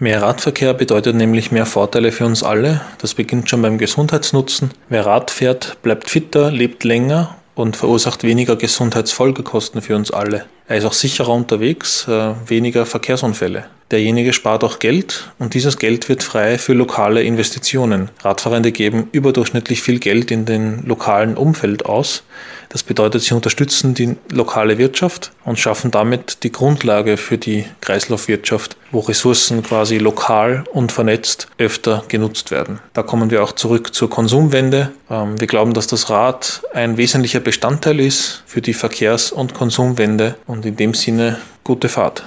Mehr 0.01 0.21
Radverkehr 0.21 0.73
bedeutet 0.73 1.15
nämlich 1.15 1.51
mehr 1.51 1.65
Vorteile 1.65 2.13
für 2.13 2.25
uns 2.25 2.41
alle. 2.41 2.79
Das 2.99 3.15
beginnt 3.15 3.49
schon 3.49 3.61
beim 3.61 3.77
Gesundheitsnutzen. 3.77 4.71
Wer 4.87 5.05
Rad 5.05 5.29
fährt, 5.29 5.81
bleibt 5.81 6.09
fitter, 6.09 6.51
lebt 6.51 6.85
länger 6.85 7.35
und 7.55 7.75
verursacht 7.75 8.23
weniger 8.23 8.55
Gesundheitsfolgekosten 8.55 9.81
für 9.81 9.97
uns 9.97 10.11
alle. 10.11 10.45
Er 10.69 10.77
ist 10.77 10.85
auch 10.85 10.93
sicherer 10.93 11.33
unterwegs, 11.33 12.07
äh, 12.07 12.33
weniger 12.47 12.85
Verkehrsunfälle. 12.85 13.65
Derjenige 13.91 14.33
spart 14.33 14.63
auch 14.63 14.77
Geld 14.77 15.31
und 15.39 15.55
dieses 15.55 15.77
Geld 15.77 16.09
wird 16.09 16.21
frei 16.21 16.59
für 16.59 16.73
lokale 16.73 17.23
Investitionen. 17.23 18.09
Radfahrende 18.21 18.71
geben 18.71 19.09
überdurchschnittlich 19.11 19.81
viel 19.81 19.97
Geld 19.97 20.29
in 20.29 20.45
den 20.45 20.85
lokalen 20.85 21.35
Umfeld 21.35 21.87
aus. 21.87 22.21
Das 22.69 22.83
bedeutet, 22.83 23.23
sie 23.23 23.33
unterstützen 23.33 23.95
die 23.95 24.15
lokale 24.31 24.77
Wirtschaft 24.77 25.31
und 25.43 25.57
schaffen 25.57 25.89
damit 25.89 26.43
die 26.43 26.51
Grundlage 26.51 27.17
für 27.17 27.39
die 27.39 27.65
Kreislaufwirtschaft, 27.81 28.77
wo 28.91 28.99
Ressourcen 28.99 29.63
quasi 29.63 29.97
lokal 29.97 30.65
und 30.71 30.91
vernetzt 30.91 31.47
öfter 31.57 32.03
genutzt 32.09 32.51
werden. 32.51 32.77
Da 32.93 33.01
kommen 33.01 33.31
wir 33.31 33.43
auch 33.43 33.53
zurück 33.53 33.95
zur 33.95 34.11
Konsumwende. 34.11 34.91
Ähm, 35.09 35.39
wir 35.39 35.47
glauben, 35.47 35.73
dass 35.73 35.87
das 35.87 36.11
Rad 36.11 36.61
ein 36.73 36.97
wesentlicher 36.97 37.39
Bestandteil 37.39 37.99
ist 37.99 38.43
für 38.45 38.61
die 38.61 38.75
Verkehrs- 38.75 39.31
und 39.31 39.55
Konsumwende 39.55 40.35
und 40.45 40.63
in 40.63 40.75
dem 40.75 40.93
Sinne 40.93 41.39
gute 41.63 41.89
Fahrt. 41.89 42.23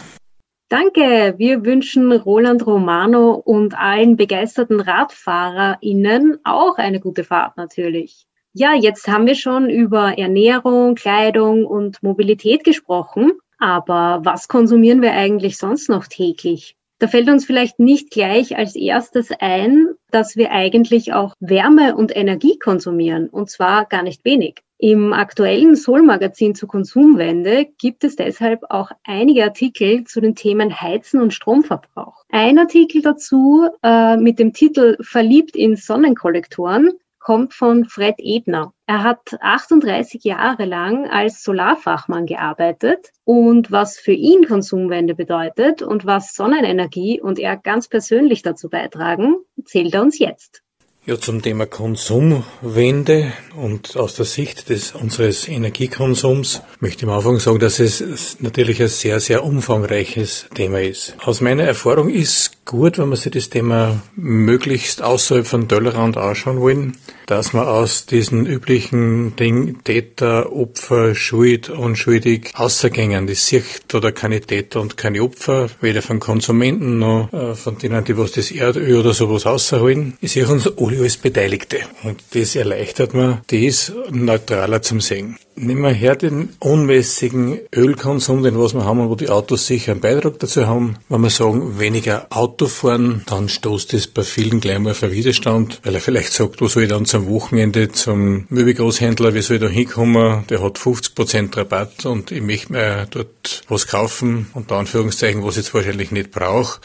Danke. 0.73 1.35
Wir 1.37 1.67
wünschen 1.67 2.11
Roland 2.12 2.67
Romano 2.67 3.35
und 3.35 3.79
allen 3.79 4.17
begeisterten 4.17 4.81
RadfahrerInnen 4.81 6.38
auch 6.45 6.79
eine 6.79 6.99
gute 6.99 7.25
Fahrt 7.25 7.59
natürlich. 7.59 8.26
Ja, 8.55 8.73
jetzt 8.73 9.07
haben 9.07 9.26
wir 9.26 9.35
schon 9.35 9.69
über 9.69 10.17
Ernährung, 10.17 10.95
Kleidung 10.95 11.67
und 11.67 12.02
Mobilität 12.02 12.64
gesprochen. 12.64 13.33
Aber 13.59 14.21
was 14.25 14.49
konsumieren 14.49 15.02
wir 15.02 15.12
eigentlich 15.12 15.59
sonst 15.59 15.91
noch 15.91 16.07
täglich? 16.07 16.75
Da 17.00 17.07
fällt 17.07 17.29
uns 17.29 17.45
vielleicht 17.45 17.79
nicht 17.79 18.11
gleich 18.11 18.57
als 18.57 18.75
erstes 18.75 19.29
ein, 19.31 19.88
dass 20.11 20.37
wir 20.37 20.52
eigentlich 20.52 21.12
auch 21.12 21.35
Wärme 21.38 21.97
und 21.97 22.17
Energie 22.17 22.59
konsumieren, 22.59 23.29
und 23.29 23.50
zwar 23.50 23.85
gar 23.85 24.02
nicht 24.02 24.25
wenig. 24.25 24.62
Im 24.84 25.12
aktuellen 25.12 25.76
Soul-Magazin 25.76 26.56
zur 26.56 26.68
Konsumwende 26.68 27.68
gibt 27.78 28.02
es 28.02 28.16
deshalb 28.16 28.64
auch 28.68 28.90
einige 29.04 29.44
Artikel 29.44 30.02
zu 30.02 30.20
den 30.20 30.34
Themen 30.34 30.80
Heizen 30.80 31.20
und 31.20 31.32
Stromverbrauch. 31.32 32.24
Ein 32.30 32.58
Artikel 32.58 33.00
dazu 33.00 33.68
äh, 33.84 34.16
mit 34.16 34.40
dem 34.40 34.52
Titel 34.52 34.96
Verliebt 35.00 35.54
in 35.54 35.76
Sonnenkollektoren 35.76 36.90
kommt 37.20 37.54
von 37.54 37.84
Fred 37.84 38.16
Ebner. 38.18 38.72
Er 38.86 39.04
hat 39.04 39.36
38 39.40 40.24
Jahre 40.24 40.64
lang 40.64 41.08
als 41.08 41.44
Solarfachmann 41.44 42.26
gearbeitet 42.26 43.12
und 43.22 43.70
was 43.70 44.00
für 44.00 44.10
ihn 44.10 44.48
Konsumwende 44.48 45.14
bedeutet 45.14 45.82
und 45.82 46.06
was 46.06 46.34
Sonnenenergie 46.34 47.20
und 47.20 47.38
er 47.38 47.56
ganz 47.56 47.86
persönlich 47.86 48.42
dazu 48.42 48.68
beitragen, 48.68 49.36
erzählt 49.56 49.94
er 49.94 50.02
uns 50.02 50.18
jetzt. 50.18 50.62
Ja, 51.04 51.18
zum 51.18 51.42
Thema 51.42 51.66
Konsumwende 51.66 53.32
und 53.56 53.97
aus 53.97 54.14
der 54.14 54.25
Sicht 54.25 54.68
des 54.68 54.92
unseres 54.92 55.49
Energiekonsums 55.49 56.62
möchte 56.78 56.99
ich 57.04 57.11
am 57.11 57.16
Anfang 57.16 57.40
sagen, 57.40 57.59
dass 57.59 57.80
es 57.80 58.37
natürlich 58.38 58.80
ein 58.80 58.87
sehr, 58.87 59.18
sehr 59.18 59.42
umfangreiches 59.42 60.47
Thema 60.54 60.80
ist. 60.80 61.16
Aus 61.25 61.40
meiner 61.40 61.64
Erfahrung 61.64 62.09
ist 62.09 62.64
gut, 62.66 62.99
wenn 62.99 63.09
wir 63.09 63.16
sich 63.16 63.32
das 63.32 63.50
Thema 63.50 64.00
möglichst 64.14 65.02
außerhalb 65.02 65.44
von 65.44 65.66
Tellerrand 65.66 66.16
anschauen 66.16 66.61
wollen, 66.61 66.97
dass 67.26 67.52
wir 67.52 67.68
aus 67.68 68.06
diesen 68.06 68.47
üblichen 68.47 69.35
Ding 69.35 69.82
Täter, 69.82 70.52
Opfer, 70.52 71.16
Schuld, 71.16 71.68
unschuldig 71.68 72.52
außergängen. 72.54 73.26
Das 73.26 73.47
sieht 73.47 73.92
oder 73.92 74.12
keine 74.12 74.40
Täter 74.40 74.80
und 74.80 74.97
keine 74.97 75.23
Opfer, 75.23 75.68
weder 75.80 76.02
von 76.02 76.21
Konsumenten 76.21 77.00
noch 77.00 77.32
äh, 77.32 77.56
von 77.56 77.78
denen, 77.78 78.04
die 78.04 78.16
was 78.16 78.32
das 78.32 78.52
Erdöl 78.52 79.00
oder 79.00 79.14
sowas 79.14 79.47
außerholen. 79.47 80.16
Ich 80.21 80.32
sehe 80.32 80.47
uns 80.47 80.68
alle 80.76 80.91
als 81.00 81.16
Beteiligte. 81.16 81.78
Und 82.02 82.22
das 82.34 82.56
erleichtert 82.56 83.14
mir, 83.14 83.42
das 83.49 83.92
neutraler 84.11 84.82
zum 84.82 85.00
Sehen. 85.00 85.37
Nehmen 85.54 85.82
wir 85.82 85.90
her 85.90 86.16
den 86.16 86.50
unmäßigen 86.61 87.61
Ölkonsum, 87.75 88.42
den 88.42 88.58
was 88.58 88.72
wir 88.75 88.84
haben 88.84 89.00
und 89.00 89.11
wo 89.11 89.14
die 89.14 89.28
Autos 89.28 89.66
sicher 89.66 89.92
einen 89.92 90.00
Beitrag 90.00 90.38
dazu 90.38 90.66
haben. 90.66 90.96
Wenn 91.08 91.20
wir 91.20 91.30
sagen, 91.30 91.78
weniger 91.78 92.26
Auto 92.30 92.66
fahren, 92.66 93.22
dann 93.26 93.49
stoßt 93.49 93.92
es 93.94 94.06
bei 94.06 94.22
vielen 94.22 94.61
gleich 94.61 94.78
mal 94.78 94.92
auf 94.92 95.02
einen 95.02 95.12
Widerstand, 95.12 95.80
weil 95.84 95.94
er 95.94 96.00
vielleicht 96.00 96.32
sagt, 96.32 96.61
wo 96.62 96.68
soll 96.68 96.84
ich 96.84 96.88
dann 96.88 97.04
zum 97.04 97.28
Wochenende 97.28 97.92
zum 97.92 98.46
Möbelgroßhändler, 98.49 99.34
wie 99.34 99.42
soll 99.42 99.56
ich 99.56 99.62
da 99.62 99.68
hinkommen? 99.68 100.44
Der 100.49 100.62
hat 100.62 100.78
50% 100.78 101.54
Rabatt 101.56 102.06
und 102.06 102.32
ich 102.32 102.42
möchte 102.42 102.72
mir 102.72 103.06
dort 103.11 103.62
was 103.68 103.87
kaufen, 103.87 104.50
unter 104.54 104.76
Anführungszeichen, 104.76 105.44
was 105.44 105.56
ich 105.56 105.64
jetzt 105.64 105.75
wahrscheinlich 105.75 106.11
nicht 106.12 106.30
brauche 106.30 106.80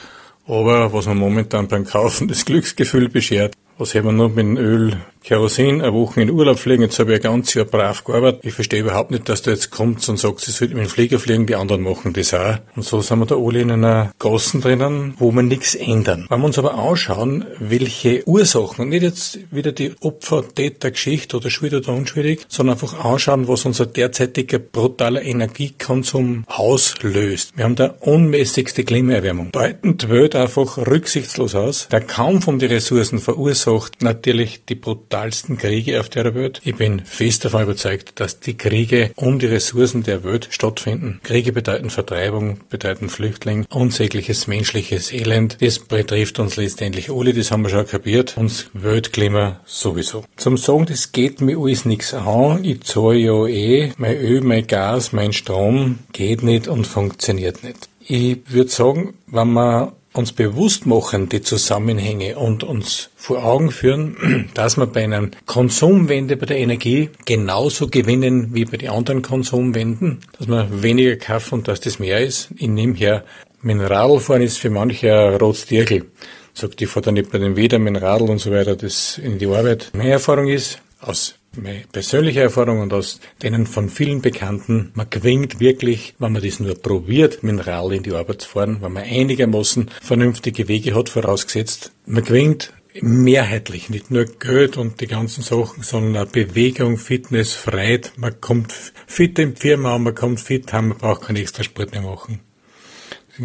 aber 0.48 0.94
was 0.94 1.06
man 1.08 1.18
momentan 1.18 1.68
beim 1.68 1.86
Kaufen 1.86 2.28
das 2.30 2.46
Glücksgefühl 2.46 3.10
beschert. 3.10 3.56
Og 3.78 3.88
ser 3.88 4.02
man 4.06 4.18
nå 4.18 4.28
på 4.34 4.42
en 4.42 4.58
øl 4.58 4.96
Kerosin, 5.28 5.82
eine 5.82 5.94
Woche 5.94 6.22
in 6.22 6.32
Urlaub 6.32 6.58
fliegen, 6.58 6.84
jetzt 6.84 6.98
habe 7.00 7.12
ich 7.12 7.18
ein 7.18 7.22
ganzes 7.22 7.56
Jahr 7.56 7.66
brav 7.66 8.06
gearbeitet. 8.06 8.46
Ich 8.46 8.54
verstehe 8.54 8.80
überhaupt 8.80 9.12
nicht, 9.12 9.28
dass 9.28 9.42
du 9.42 9.50
jetzt 9.50 9.72
kommst 9.72 10.08
und 10.08 10.18
sagst, 10.18 10.48
ich 10.48 10.56
sollte 10.56 10.74
mit 10.74 10.86
dem 10.86 10.90
Flieger 10.90 11.20
fliegen, 11.20 11.46
die 11.46 11.56
anderen 11.56 11.82
machen 11.82 12.14
das 12.14 12.34
auch. 12.34 12.60
Und 12.78 12.84
so 12.84 13.02
sind 13.02 13.20
wir 13.20 13.26
da 13.26 13.36
alle 13.36 13.60
in 13.60 13.72
einer 13.72 14.14
Gassen 14.20 14.62
drinnen, 14.62 15.16
wo 15.18 15.34
wir 15.34 15.44
nichts 15.44 15.76
ändern. 15.76 16.28
Wenn 16.30 16.40
wir 16.40 16.46
uns 16.46 16.58
aber 16.58 16.76
anschauen, 16.76 17.44
welche 17.60 18.26
Ursachen, 18.26 18.88
nicht 18.88 19.04
jetzt 19.04 19.40
wieder 19.52 19.74
die 19.74 19.96
Opfer-Täter-Geschichte 20.00 21.36
oder 21.36 21.50
schuldig 21.50 21.80
oder 21.80 21.98
unschuldig, 21.98 22.46
sondern 22.48 22.76
einfach 22.76 23.04
anschauen, 23.04 23.50
was 23.50 23.66
unser 23.66 23.86
derzeitiger 23.86 24.60
brutaler 24.60 25.24
Energiekonsum 25.24 26.46
auslöst. 26.48 27.52
Wir 27.58 27.66
haben 27.66 27.76
da 27.76 27.96
unmäßigste 28.00 28.86
Klimaerwärmung. 28.86 29.52
Beuten 29.52 29.98
die 29.98 30.08
Welt 30.08 30.38
einfach 30.38 30.78
rücksichtslos 30.78 31.54
aus. 31.54 31.90
Der 31.92 32.00
Kampf 32.00 32.48
um 32.48 32.60
die 32.60 32.68
Ressourcen 32.68 33.20
verursacht 33.20 34.02
natürlich 34.02 34.64
die 34.64 34.76
brutal 34.76 35.17
brutalsten 35.18 35.58
Kriege 35.58 36.00
auf 36.00 36.10
der 36.10 36.36
Welt. 36.36 36.62
Ich 36.64 36.76
bin 36.76 37.00
fest 37.00 37.44
davon 37.44 37.64
überzeugt, 37.64 38.20
dass 38.20 38.40
die 38.40 38.56
Kriege 38.56 39.10
um 39.16 39.40
die 39.40 39.48
Ressourcen 39.48 40.04
der 40.04 40.24
Welt 40.24 40.48
stattfinden. 40.52 41.20
Kriege 41.24 41.52
bedeuten 41.52 41.90
Vertreibung, 41.90 42.60
bedeuten 42.70 43.10
Flüchtling, 43.10 43.66
unsägliches 43.72 44.46
menschliches 44.46 45.12
Elend. 45.12 45.58
Das 45.60 45.80
betrifft 45.80 46.38
uns 46.38 46.56
letztendlich 46.56 47.10
alle, 47.10 47.34
das 47.34 47.50
haben 47.50 47.64
wir 47.64 47.72
schon 47.72 47.88
kapiert. 47.88 48.38
Uns 48.38 48.70
Weltklima 48.74 49.60
sowieso. 49.66 50.24
Zum 50.36 50.56
Sagen, 50.58 50.86
das 50.86 51.12
geht 51.12 51.42
mir 51.42 51.58
alles 51.58 51.86
nichts 51.86 52.14
an. 52.14 52.64
Ich 52.64 52.84
zahle 52.84 53.18
ja 53.18 53.48
eh 53.48 53.94
mein 53.98 54.18
Öl, 54.18 54.42
mein 54.42 54.68
Gas, 54.68 55.14
mein 55.14 55.34
Strom 55.34 55.98
geht 56.14 56.44
nicht 56.44 56.68
und 56.68 56.86
funktioniert 56.86 57.64
nicht. 57.64 57.90
Ich 58.02 58.38
würde 58.50 58.70
sagen, 58.70 59.16
wenn 59.26 59.52
man 59.52 59.94
uns 60.18 60.34
bewusst 60.34 60.86
machen, 60.86 61.30
die 61.30 61.42
Zusammenhänge 61.42 62.38
und 62.38 62.64
uns 62.64 63.10
vor 63.16 63.44
Augen 63.44 63.72
führen, 63.72 64.50
dass 64.54 64.78
wir 64.78 64.88
bei 64.88 65.04
einer 65.04 65.30
Konsumwende 65.46 66.38
bei 66.38 66.46
der 66.46 66.58
Energie 66.58 67.10
genauso 67.26 67.88
gewinnen 67.88 68.54
wie 68.54 68.66
bei 68.66 68.78
den 68.78 68.90
anderen 68.90 69.22
Konsumwenden, 69.22 70.20
dass 70.38 70.48
wir 70.48 70.82
weniger 70.82 71.16
kaufen 71.16 71.56
und 71.56 71.68
dass 71.68 71.80
das 71.80 72.00
mehr 72.00 72.24
ist. 72.24 72.50
Ich 72.58 72.68
nehme 72.68 72.96
her, 72.96 73.24
Mineralfahren 73.62 74.42
ist 74.42 74.60
für 74.60 74.70
manche 74.70 75.14
ein 75.14 75.36
Rotstirgel. 75.36 76.06
Sagt, 76.54 76.82
ich 76.82 76.88
fahre 76.88 77.06
da 77.06 77.12
nicht 77.12 77.32
bei 77.32 77.38
den 77.38 77.56
Weder 77.56 77.80
Radl 78.02 78.30
und 78.30 78.40
so 78.40 78.52
weiter, 78.52 78.76
das 78.76 79.18
in 79.18 79.38
die 79.38 79.48
Arbeit. 79.48 79.92
Meine 79.94 80.12
Erfahrung 80.12 80.48
ist, 80.48 80.80
aus 81.00 81.36
meine 81.56 81.84
persönliche 81.92 82.42
Erfahrung 82.42 82.82
und 82.82 82.94
aus 82.94 83.20
denen 83.42 83.66
von 83.66 83.90
vielen 83.90 84.22
Bekannten, 84.22 84.92
man 84.94 85.10
gewinnt 85.10 85.60
wirklich, 85.60 86.14
wenn 86.20 86.34
man 86.34 86.44
das 86.44 86.60
nur 86.60 86.76
probiert, 86.76 87.44
Mineral 87.44 87.94
in 87.94 88.04
die 88.04 88.14
Arbeit 88.14 88.42
zu 88.42 88.50
fahren, 88.50 88.78
wenn 88.82 88.94
man 88.94 89.04
einigermaßen 89.04 89.90
vernünftige 90.02 90.68
Wege 90.68 90.96
hat, 90.96 91.10
vorausgesetzt. 91.10 91.92
Man 92.06 92.24
gewinnt 92.24 92.74
mehrheitlich, 93.02 93.90
nicht 93.90 94.12
nur 94.12 94.26
Geld 94.26 94.78
und 94.78 95.02
die 95.02 95.08
ganzen 95.08 95.44
Sachen, 95.44 95.84
sondern 95.84 96.28
auch 96.28 96.32
Bewegung, 96.32 96.98
Fitness, 96.98 97.54
Freiheit. 97.54 98.14
Man 98.18 98.40
kommt 98.42 98.74
fit 99.06 99.38
im 99.40 99.56
Firma 99.56 99.98
man 99.98 100.16
kommt 100.16 100.40
fit 100.40 100.72
heim, 100.74 100.90
man 100.90 100.98
braucht 100.98 101.24
keinen 101.24 101.38
extra 101.38 101.64
Sport 101.64 101.92
mehr 101.92 102.02
machen. 102.02 102.40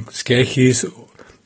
Das 0.06 0.24
Gleiche 0.24 0.62
ist, 0.62 0.86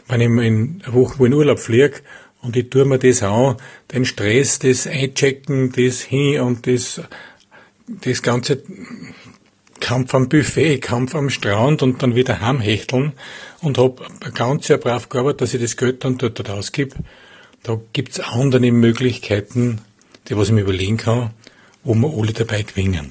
wenn 0.08 0.20
ich 0.20 0.46
in 0.46 0.82
Wochen 0.86 1.24
in 1.24 1.34
Urlaub 1.34 1.58
fliege 1.58 2.00
und 2.46 2.56
ich 2.56 2.70
tue 2.70 2.84
mir 2.84 2.98
das 2.98 3.24
an, 3.24 3.56
den 3.92 4.04
Stress, 4.04 4.60
das 4.60 4.86
Einchecken, 4.86 5.72
das 5.72 6.02
hin 6.02 6.40
und 6.40 6.66
das, 6.68 7.00
das 7.88 8.22
ganze 8.22 8.62
Kampf 9.80 10.14
am 10.14 10.28
Buffet, 10.28 10.78
Kampf 10.78 11.16
am 11.16 11.28
Strand 11.28 11.82
und 11.82 12.02
dann 12.02 12.14
wieder 12.14 12.40
heimhechteln 12.40 13.12
und 13.62 13.78
hab 13.78 14.00
ein 14.00 14.32
ganzes 14.32 14.68
Jahr 14.68 14.78
brav 14.78 15.08
gearbeitet, 15.08 15.40
dass 15.40 15.54
ich 15.54 15.60
das 15.60 15.76
Geld 15.76 16.04
dann 16.04 16.18
dort, 16.18 16.38
dort 16.38 16.50
ausgib. 16.50 16.94
Da 17.64 17.80
gibt's 17.92 18.20
andere 18.20 18.70
Möglichkeiten, 18.70 19.80
die 20.28 20.36
was 20.36 20.48
ich 20.48 20.54
mir 20.54 20.60
überlegen 20.60 20.98
kann, 20.98 21.30
wo 21.82 21.94
wir 21.94 22.16
alle 22.16 22.32
dabei 22.32 22.62
gewinnen. 22.62 23.10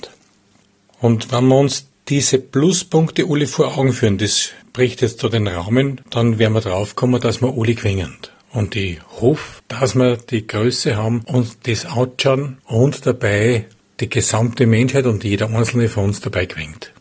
Und 1.01 1.29
wenn 1.31 1.47
wir 1.47 1.57
uns 1.57 1.87
diese 2.07 2.39
Pluspunkte 2.39 3.25
alle 3.27 3.47
vor 3.47 3.77
Augen 3.77 3.91
führen, 3.91 4.17
das 4.17 4.51
bricht 4.71 5.01
jetzt 5.01 5.23
da 5.23 5.27
den 5.27 5.47
Rahmen, 5.47 5.99
dann 6.09 6.39
werden 6.39 6.53
wir 6.53 6.61
draufkommen, 6.61 7.19
dass 7.19 7.41
wir 7.41 7.53
alle 7.53 7.75
gewinnen. 7.75 8.17
Und 8.55 8.73
ich 8.77 8.99
hoffe, 9.19 9.61
dass 9.67 9.95
wir 9.95 10.15
die 10.15 10.47
Größe 10.47 10.95
haben, 10.95 11.23
uns 11.27 11.59
das 11.63 11.85
anschauen 11.85 12.59
und 12.65 13.05
dabei 13.05 13.65
die 13.99 14.09
gesamte 14.09 14.65
Menschheit 14.65 15.05
und 15.07 15.25
jeder 15.25 15.49
einzelne 15.49 15.89
von 15.89 16.05
uns 16.05 16.21
dabei 16.21 16.45
gewinnt. 16.45 16.93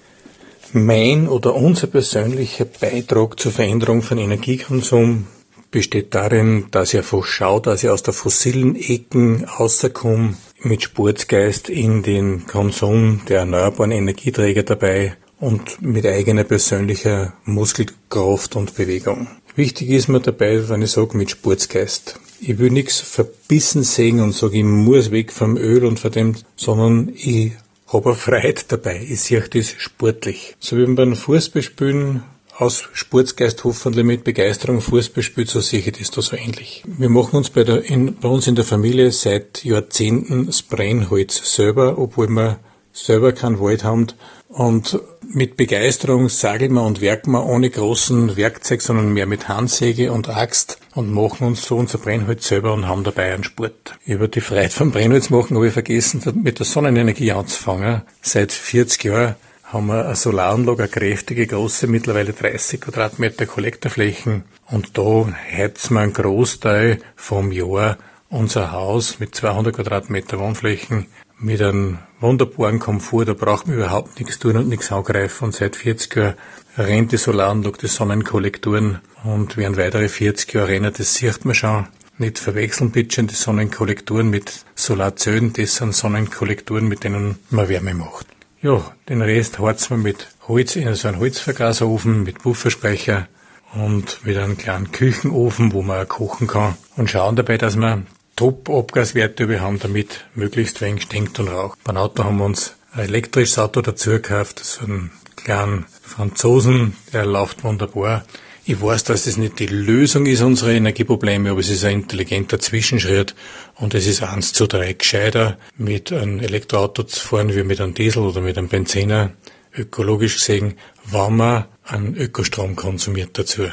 Mein 0.72 1.28
oder 1.28 1.54
unser 1.54 1.86
persönlicher 1.86 2.64
Beitrag 2.64 3.38
zur 3.38 3.52
Veränderung 3.52 4.02
von 4.02 4.18
Energiekonsum 4.18 5.28
besteht 5.70 6.12
darin, 6.16 6.66
dass 6.72 6.92
ich 6.92 6.98
einfach 6.98 7.24
schaue, 7.24 7.62
dass 7.62 7.84
ich 7.84 7.90
aus 7.90 8.02
der 8.02 8.14
fossilen 8.14 8.74
Ecken 8.74 9.44
rauskomme, 9.44 10.34
mit 10.60 10.82
Sportgeist 10.82 11.68
in 11.68 12.02
den 12.02 12.46
Konsum 12.48 13.20
der 13.28 13.40
erneuerbaren 13.40 13.92
Energieträger 13.92 14.64
dabei 14.64 15.16
und 15.38 15.82
mit 15.82 16.04
eigener 16.06 16.44
persönlicher 16.44 17.34
Muskelkraft 17.44 18.56
und 18.56 18.74
Bewegung. 18.74 19.28
Wichtig 19.56 19.90
ist 19.90 20.08
mir 20.08 20.20
dabei, 20.20 20.68
wenn 20.68 20.82
ich 20.82 20.90
sage, 20.90 21.16
mit 21.16 21.30
Sportsgeist. 21.30 22.18
Ich 22.40 22.58
will 22.58 22.70
nichts 22.70 22.98
verbissen 22.98 23.84
sehen 23.84 24.20
und 24.20 24.32
sage, 24.32 24.58
ich 24.58 24.64
muss 24.64 25.12
weg 25.12 25.30
vom 25.30 25.56
Öl 25.56 25.84
und 25.84 26.00
von 26.00 26.10
dem, 26.10 26.34
sondern 26.56 27.12
ich 27.14 27.52
habe 27.86 28.10
eine 28.10 28.18
Freiheit 28.18 28.72
dabei. 28.72 29.06
Ich 29.08 29.20
sehe 29.20 29.40
das 29.40 29.68
sportlich. 29.78 30.56
So 30.58 30.76
wie 30.76 30.86
beim 30.86 31.14
Fußballspielen 31.14 32.24
aus 32.58 32.88
Sportsgeist 32.92 33.62
hoffentlich 33.62 34.04
mit 34.04 34.24
Begeisterung 34.24 34.80
Fußball 34.80 35.22
spielt, 35.22 35.48
so 35.48 35.60
sehe 35.60 35.80
ich 35.80 35.92
das 35.92 36.10
da 36.10 36.20
so 36.20 36.36
ähnlich. 36.36 36.82
Wir 36.86 37.08
machen 37.08 37.36
uns 37.36 37.50
bei, 37.50 37.62
der, 37.62 37.84
in, 37.84 38.16
bei 38.16 38.28
uns 38.28 38.48
in 38.48 38.56
der 38.56 38.64
Familie 38.64 39.12
seit 39.12 39.64
Jahrzehnten 39.64 40.46
das 40.46 40.62
Brennholz 40.62 41.54
selber, 41.54 41.96
obwohl 41.98 42.28
wir 42.28 42.58
selber 42.92 43.32
keinen 43.32 43.60
Wald 43.60 43.84
haben 43.84 44.08
und 44.48 45.00
mit 45.32 45.56
Begeisterung 45.56 46.28
sagen 46.28 46.74
wir 46.74 46.82
und 46.82 47.00
werken 47.00 47.32
wir 47.32 47.46
ohne 47.46 47.70
großen 47.70 48.36
Werkzeug, 48.36 48.82
sondern 48.82 49.12
mehr 49.12 49.26
mit 49.26 49.48
Handsäge 49.48 50.12
und 50.12 50.28
Axt 50.28 50.78
und 50.94 51.12
machen 51.12 51.46
uns 51.46 51.64
so 51.64 51.76
unser 51.76 51.98
Brennholz 51.98 52.48
selber 52.48 52.72
und 52.72 52.86
haben 52.86 53.04
dabei 53.04 53.32
einen 53.32 53.44
Sport. 53.44 53.96
Über 54.04 54.28
die 54.28 54.40
Freiheit 54.40 54.72
vom 54.72 54.90
Brennholz 54.90 55.30
machen 55.30 55.56
habe 55.56 55.68
ich 55.68 55.72
vergessen, 55.72 56.22
mit 56.42 56.58
der 56.58 56.66
Sonnenenergie 56.66 57.32
anzufangen. 57.32 58.02
Seit 58.20 58.52
40 58.52 59.04
Jahren 59.04 59.34
haben 59.64 59.86
wir 59.86 60.04
eine 60.04 60.16
Solaranlage, 60.16 60.84
eine 60.84 60.92
kräftige, 60.92 61.46
große, 61.46 61.86
mittlerweile 61.86 62.32
30 62.32 62.80
Quadratmeter 62.80 63.46
Kollektorflächen. 63.46 64.44
Und 64.70 64.96
da 64.96 65.28
heizen 65.52 65.94
wir 65.94 66.00
einen 66.00 66.12
Großteil 66.12 66.98
vom 67.16 67.52
Jahr 67.52 67.98
unser 68.28 68.72
Haus 68.72 69.20
mit 69.20 69.34
200 69.34 69.74
Quadratmeter 69.74 70.38
Wohnflächen 70.38 71.06
mit 71.38 71.60
einem 71.60 71.98
wunderbaren 72.24 72.78
Komfort, 72.78 73.26
da 73.26 73.34
braucht 73.34 73.66
man 73.66 73.76
überhaupt 73.76 74.18
nichts 74.18 74.38
tun 74.38 74.56
und 74.56 74.68
nichts 74.68 74.90
angreifen. 74.90 75.44
Und 75.44 75.54
seit 75.54 75.76
40 75.76 76.16
Jahren 76.16 76.34
rennt 76.76 77.12
die 77.12 77.18
Solaranlage, 77.18 77.78
die 77.82 77.86
Sonnenkollektoren 77.86 79.00
und 79.22 79.56
während 79.56 79.76
weitere 79.76 80.08
40 80.08 80.52
Jahre 80.54 80.68
rennen, 80.68 80.92
das 80.96 81.14
sieht 81.14 81.44
man 81.44 81.54
schon. 81.54 81.86
Nicht 82.16 82.38
verwechseln 82.38 82.90
bitte 82.90 83.22
die 83.24 83.34
Sonnenkollektoren 83.34 84.30
mit 84.30 84.64
Solarzellen, 84.74 85.52
das 85.52 85.76
sind 85.76 85.94
Sonnenkollektoren, 85.94 86.88
mit 86.88 87.04
denen 87.04 87.38
man 87.50 87.68
Wärme 87.68 87.94
macht. 87.94 88.26
Ja, 88.62 88.82
den 89.08 89.20
Rest 89.20 89.58
harzt 89.58 89.90
man 89.90 90.02
mit 90.02 90.28
Holz 90.48 90.76
in 90.76 90.94
so 90.94 91.08
einen 91.08 91.18
Holzvergasofen, 91.18 92.22
mit 92.22 92.38
Pufferspeicher 92.38 93.28
und 93.74 94.24
mit 94.24 94.36
einem 94.36 94.56
kleinen 94.56 94.90
Küchenofen, 94.92 95.72
wo 95.72 95.82
man 95.82 96.08
kochen 96.08 96.46
kann 96.46 96.76
und 96.96 97.10
schauen 97.10 97.36
dabei, 97.36 97.58
dass 97.58 97.76
man 97.76 98.06
Top-Abgaswerte 98.36 99.48
wir 99.48 99.60
haben, 99.60 99.78
damit 99.78 100.24
möglichst 100.34 100.80
wenig 100.80 101.02
stinkt 101.02 101.38
und 101.38 101.48
raucht. 101.48 101.78
Beim 101.84 101.96
Auto 101.96 102.24
haben 102.24 102.38
wir 102.38 102.44
uns 102.44 102.74
ein 102.92 103.04
elektrisches 103.04 103.58
Auto 103.58 103.80
dazu 103.80 104.10
gekauft, 104.10 104.60
so 104.60 104.84
einen 104.84 105.10
kleinen 105.36 105.86
Franzosen, 106.02 106.96
der 107.12 107.26
läuft 107.26 107.64
wunderbar. 107.64 108.24
Ich 108.66 108.80
weiß, 108.80 109.04
dass 109.04 109.26
es 109.26 109.36
nicht 109.36 109.58
die 109.58 109.66
Lösung 109.66 110.24
ist 110.24 110.40
unserer 110.40 110.70
Energieprobleme, 110.70 111.50
aber 111.50 111.60
es 111.60 111.68
ist 111.68 111.84
ein 111.84 112.00
intelligenter 112.00 112.58
Zwischenschritt 112.58 113.34
und 113.74 113.94
es 113.94 114.06
ist 114.06 114.22
eins 114.22 114.54
zu 114.54 114.66
drei 114.66 114.94
gescheiter, 114.94 115.58
mit 115.76 116.10
einem 116.12 116.40
Elektroauto 116.40 117.02
zu 117.02 117.20
fahren 117.20 117.54
wie 117.54 117.62
mit 117.62 117.80
einem 117.80 117.92
Diesel 117.92 118.22
oder 118.22 118.40
mit 118.40 118.56
einem 118.56 118.68
Benziner, 118.68 119.32
ökologisch 119.76 120.36
gesehen, 120.36 120.78
wenn 121.04 121.36
man 121.36 121.66
einen 121.84 122.16
Ökostrom 122.16 122.74
konsumiert 122.74 123.36
dazu. 123.38 123.64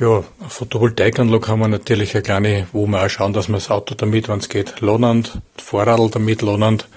Ja, 0.00 0.24
eine 0.40 0.50
Photovoltaikanlage 0.50 1.48
haben 1.48 1.60
wir 1.60 1.68
natürlich 1.68 2.14
eine 2.14 2.22
kleine, 2.22 2.66
wo 2.72 2.86
wir 2.86 3.04
auch 3.04 3.08
schauen, 3.08 3.32
dass 3.32 3.48
wir 3.48 3.54
das 3.54 3.70
Auto 3.70 3.94
damit, 3.94 4.28
wenn 4.28 4.40
es 4.40 4.48
geht, 4.48 4.80
lohnend, 4.80 5.38
Vorradl 5.56 6.10
damit 6.10 6.42
lohnend. 6.42 6.88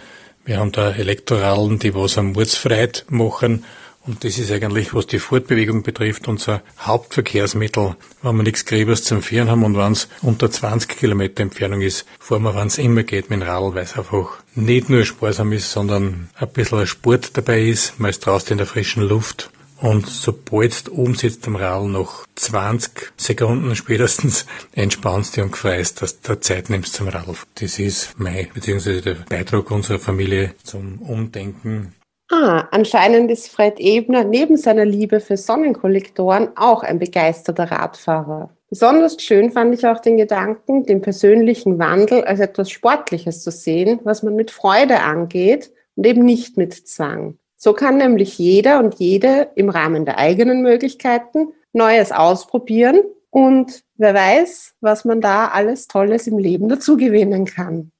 Wir 0.45 0.57
haben 0.57 0.71
da 0.71 0.91
Elektroradeln, 0.91 1.77
die 1.77 1.93
was 1.93 2.17
am 2.17 2.31
Murzfreiheit 2.31 3.05
machen 3.09 3.63
und 4.07 4.23
das 4.23 4.37
ist 4.37 4.51
eigentlich, 4.51 4.93
was 4.93 5.05
die 5.05 5.19
Fortbewegung 5.19 5.83
betrifft, 5.83 6.29
unser 6.29 6.61
Hauptverkehrsmittel. 6.79 7.97
Wenn 8.21 8.37
wir 8.37 8.43
nichts 8.43 8.65
Gräbers 8.65 9.03
zum 9.03 9.21
Fahren 9.21 9.49
haben 9.49 9.65
und 9.65 9.75
wenn 9.75 9.91
es 9.91 10.07
unter 10.21 10.49
20 10.49 10.97
Kilometer 10.97 11.43
Entfernung 11.43 11.81
ist, 11.81 12.05
fahren 12.17 12.43
wir, 12.43 12.55
wenn 12.55 12.67
es 12.67 12.77
immer 12.77 13.03
geht, 13.03 13.29
mit 13.29 13.41
dem 13.41 13.47
Radl, 13.47 13.75
weil 13.75 13.83
es 13.83 13.97
einfach 13.97 14.37
nicht 14.55 14.89
nur 14.89 15.03
sparsam 15.03 15.51
ist, 15.51 15.73
sondern 15.73 16.29
ein 16.35 16.47
bisschen 16.47 16.87
Sport 16.87 17.35
dabei 17.35 17.61
ist. 17.61 17.99
Man 17.99 18.09
ist 18.09 18.25
draußen 18.25 18.53
in 18.53 18.57
der 18.57 18.67
frischen 18.67 19.03
Luft. 19.03 19.51
Und 19.81 20.07
sobald 20.07 20.87
du 20.87 20.93
oben 20.93 21.15
sitzt 21.15 21.47
am 21.47 21.55
Radl, 21.55 21.87
noch 21.87 22.25
20 22.35 23.13
Sekunden 23.17 23.75
spätestens 23.75 24.45
entspannst 24.73 25.37
du 25.37 25.43
und 25.43 25.55
freust, 25.55 26.01
dass 26.01 26.21
du 26.21 26.39
Zeit 26.39 26.69
nimmst 26.69 26.93
zum 26.93 27.07
Radl. 27.07 27.35
Das 27.55 27.77
ist 27.79 28.15
mein, 28.17 28.47
beziehungsweise 28.53 29.01
der 29.01 29.15
Beitrag 29.29 29.69
unserer 29.69 29.99
Familie 29.99 30.55
zum 30.63 31.01
Umdenken 31.01 31.93
Ah, 32.29 32.67
anscheinend 32.71 33.31
ist 33.31 33.47
Fred 33.47 33.79
Ebner 33.79 34.25
neben 34.25 34.57
seiner 34.57 34.83
Liebe 34.83 35.21
für 35.21 35.37
Sonnenkollektoren 35.37 36.49
auch 36.57 36.83
ein 36.83 36.99
begeisterter 36.99 37.71
Radfahrer. 37.71 38.49
Besonders 38.69 39.21
schön 39.21 39.51
fand 39.51 39.73
ich 39.73 39.87
auch 39.87 39.99
den 39.99 40.17
Gedanken, 40.17 40.83
den 40.83 40.99
persönlichen 40.99 41.79
Wandel 41.79 42.25
als 42.25 42.41
etwas 42.41 42.69
Sportliches 42.69 43.43
zu 43.43 43.51
sehen, 43.51 44.01
was 44.03 44.23
man 44.23 44.35
mit 44.35 44.51
Freude 44.51 44.99
angeht 44.99 45.71
und 45.95 46.05
eben 46.05 46.25
nicht 46.25 46.57
mit 46.57 46.73
Zwang. 46.73 47.37
So 47.57 47.73
kann 47.73 47.97
nämlich 47.97 48.37
jeder 48.37 48.79
und 48.79 48.95
jede 48.95 49.49
im 49.55 49.69
Rahmen 49.69 50.05
der 50.05 50.19
eigenen 50.19 50.61
Möglichkeiten 50.61 51.53
Neues 51.73 52.11
ausprobieren 52.11 53.01
und 53.31 53.83
wer 53.95 54.13
weiß, 54.13 54.75
was 54.79 55.05
man 55.05 55.21
da 55.21 55.47
alles 55.49 55.87
Tolles 55.87 56.27
im 56.27 56.37
Leben 56.37 56.69
dazu 56.69 56.97
gewinnen 56.97 57.45
kann. 57.45 57.91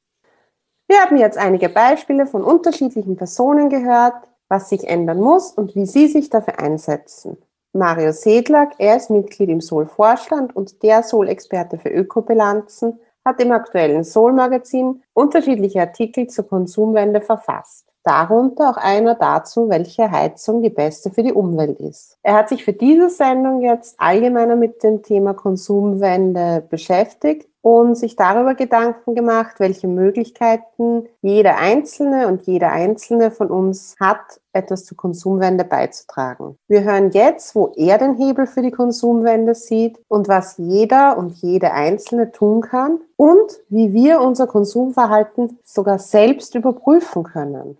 Wir 0.87 1.01
haben 1.01 1.17
jetzt 1.17 1.37
einige 1.37 1.69
Beispiele 1.69 2.27
von 2.27 2.43
unterschiedlichen 2.43 3.17
Personen 3.17 3.69
gehört, 3.69 4.29
was 4.47 4.69
sich 4.69 4.87
ändern 4.87 5.19
muss 5.19 5.51
und 5.51 5.75
wie 5.75 5.85
sie 5.85 6.07
sich 6.07 6.29
dafür 6.29 6.59
einsetzen. 6.59 7.37
Mario 7.73 8.13
Sedlak, 8.13 8.75
er 8.77 8.97
ist 8.97 9.09
Mitglied 9.09 9.49
im 9.49 9.59
Sol-Vorstand 9.59 10.55
und 10.55 10.81
der 10.83 11.03
Sol-Experte 11.03 11.77
für 11.77 11.89
Ökobilanzen, 11.89 12.99
hat 13.25 13.41
im 13.41 13.51
aktuellen 13.51 14.03
Sol-Magazin 14.03 15.03
unterschiedliche 15.13 15.81
Artikel 15.81 16.27
zur 16.27 16.47
Konsumwende 16.47 17.21
verfasst. 17.21 17.86
Darunter 18.07 18.69
auch 18.69 18.77
einer 18.77 19.15
dazu, 19.15 19.67
welche 19.67 20.09
Heizung 20.09 20.61
die 20.61 20.69
beste 20.69 21.11
für 21.11 21.23
die 21.23 21.33
Umwelt 21.33 21.81
ist. 21.81 22.17
Er 22.23 22.35
hat 22.35 22.47
sich 22.47 22.63
für 22.63 22.71
diese 22.71 23.09
Sendung 23.09 23.61
jetzt 23.61 23.99
allgemeiner 23.99 24.55
mit 24.55 24.81
dem 24.81 25.03
Thema 25.03 25.33
Konsumwende 25.33 26.63
beschäftigt 26.69 27.49
und 27.61 27.95
sich 27.95 28.15
darüber 28.15 28.55
Gedanken 28.55 29.13
gemacht, 29.13 29.59
welche 29.59 29.89
Möglichkeiten 29.89 31.09
jeder 31.21 31.57
Einzelne 31.57 32.29
und 32.29 32.43
jeder 32.43 32.71
Einzelne 32.71 33.29
von 33.29 33.49
uns 33.49 33.97
hat, 33.99 34.39
etwas 34.53 34.85
zur 34.85 34.95
Konsumwende 34.95 35.65
beizutragen. 35.65 36.57
Wir 36.69 36.85
hören 36.85 37.11
jetzt, 37.11 37.55
wo 37.55 37.73
er 37.75 37.97
den 37.97 38.15
Hebel 38.15 38.47
für 38.47 38.61
die 38.61 38.71
Konsumwende 38.71 39.53
sieht 39.53 39.99
und 40.07 40.29
was 40.29 40.57
jeder 40.57 41.17
und 41.17 41.33
jede 41.41 41.73
Einzelne 41.73 42.31
tun 42.31 42.61
kann 42.61 43.01
und 43.17 43.59
wie 43.67 43.91
wir 43.91 44.21
unser 44.21 44.47
Konsumverhalten 44.47 45.59
sogar 45.65 45.99
selbst 45.99 46.55
überprüfen 46.55 47.23
können. 47.23 47.77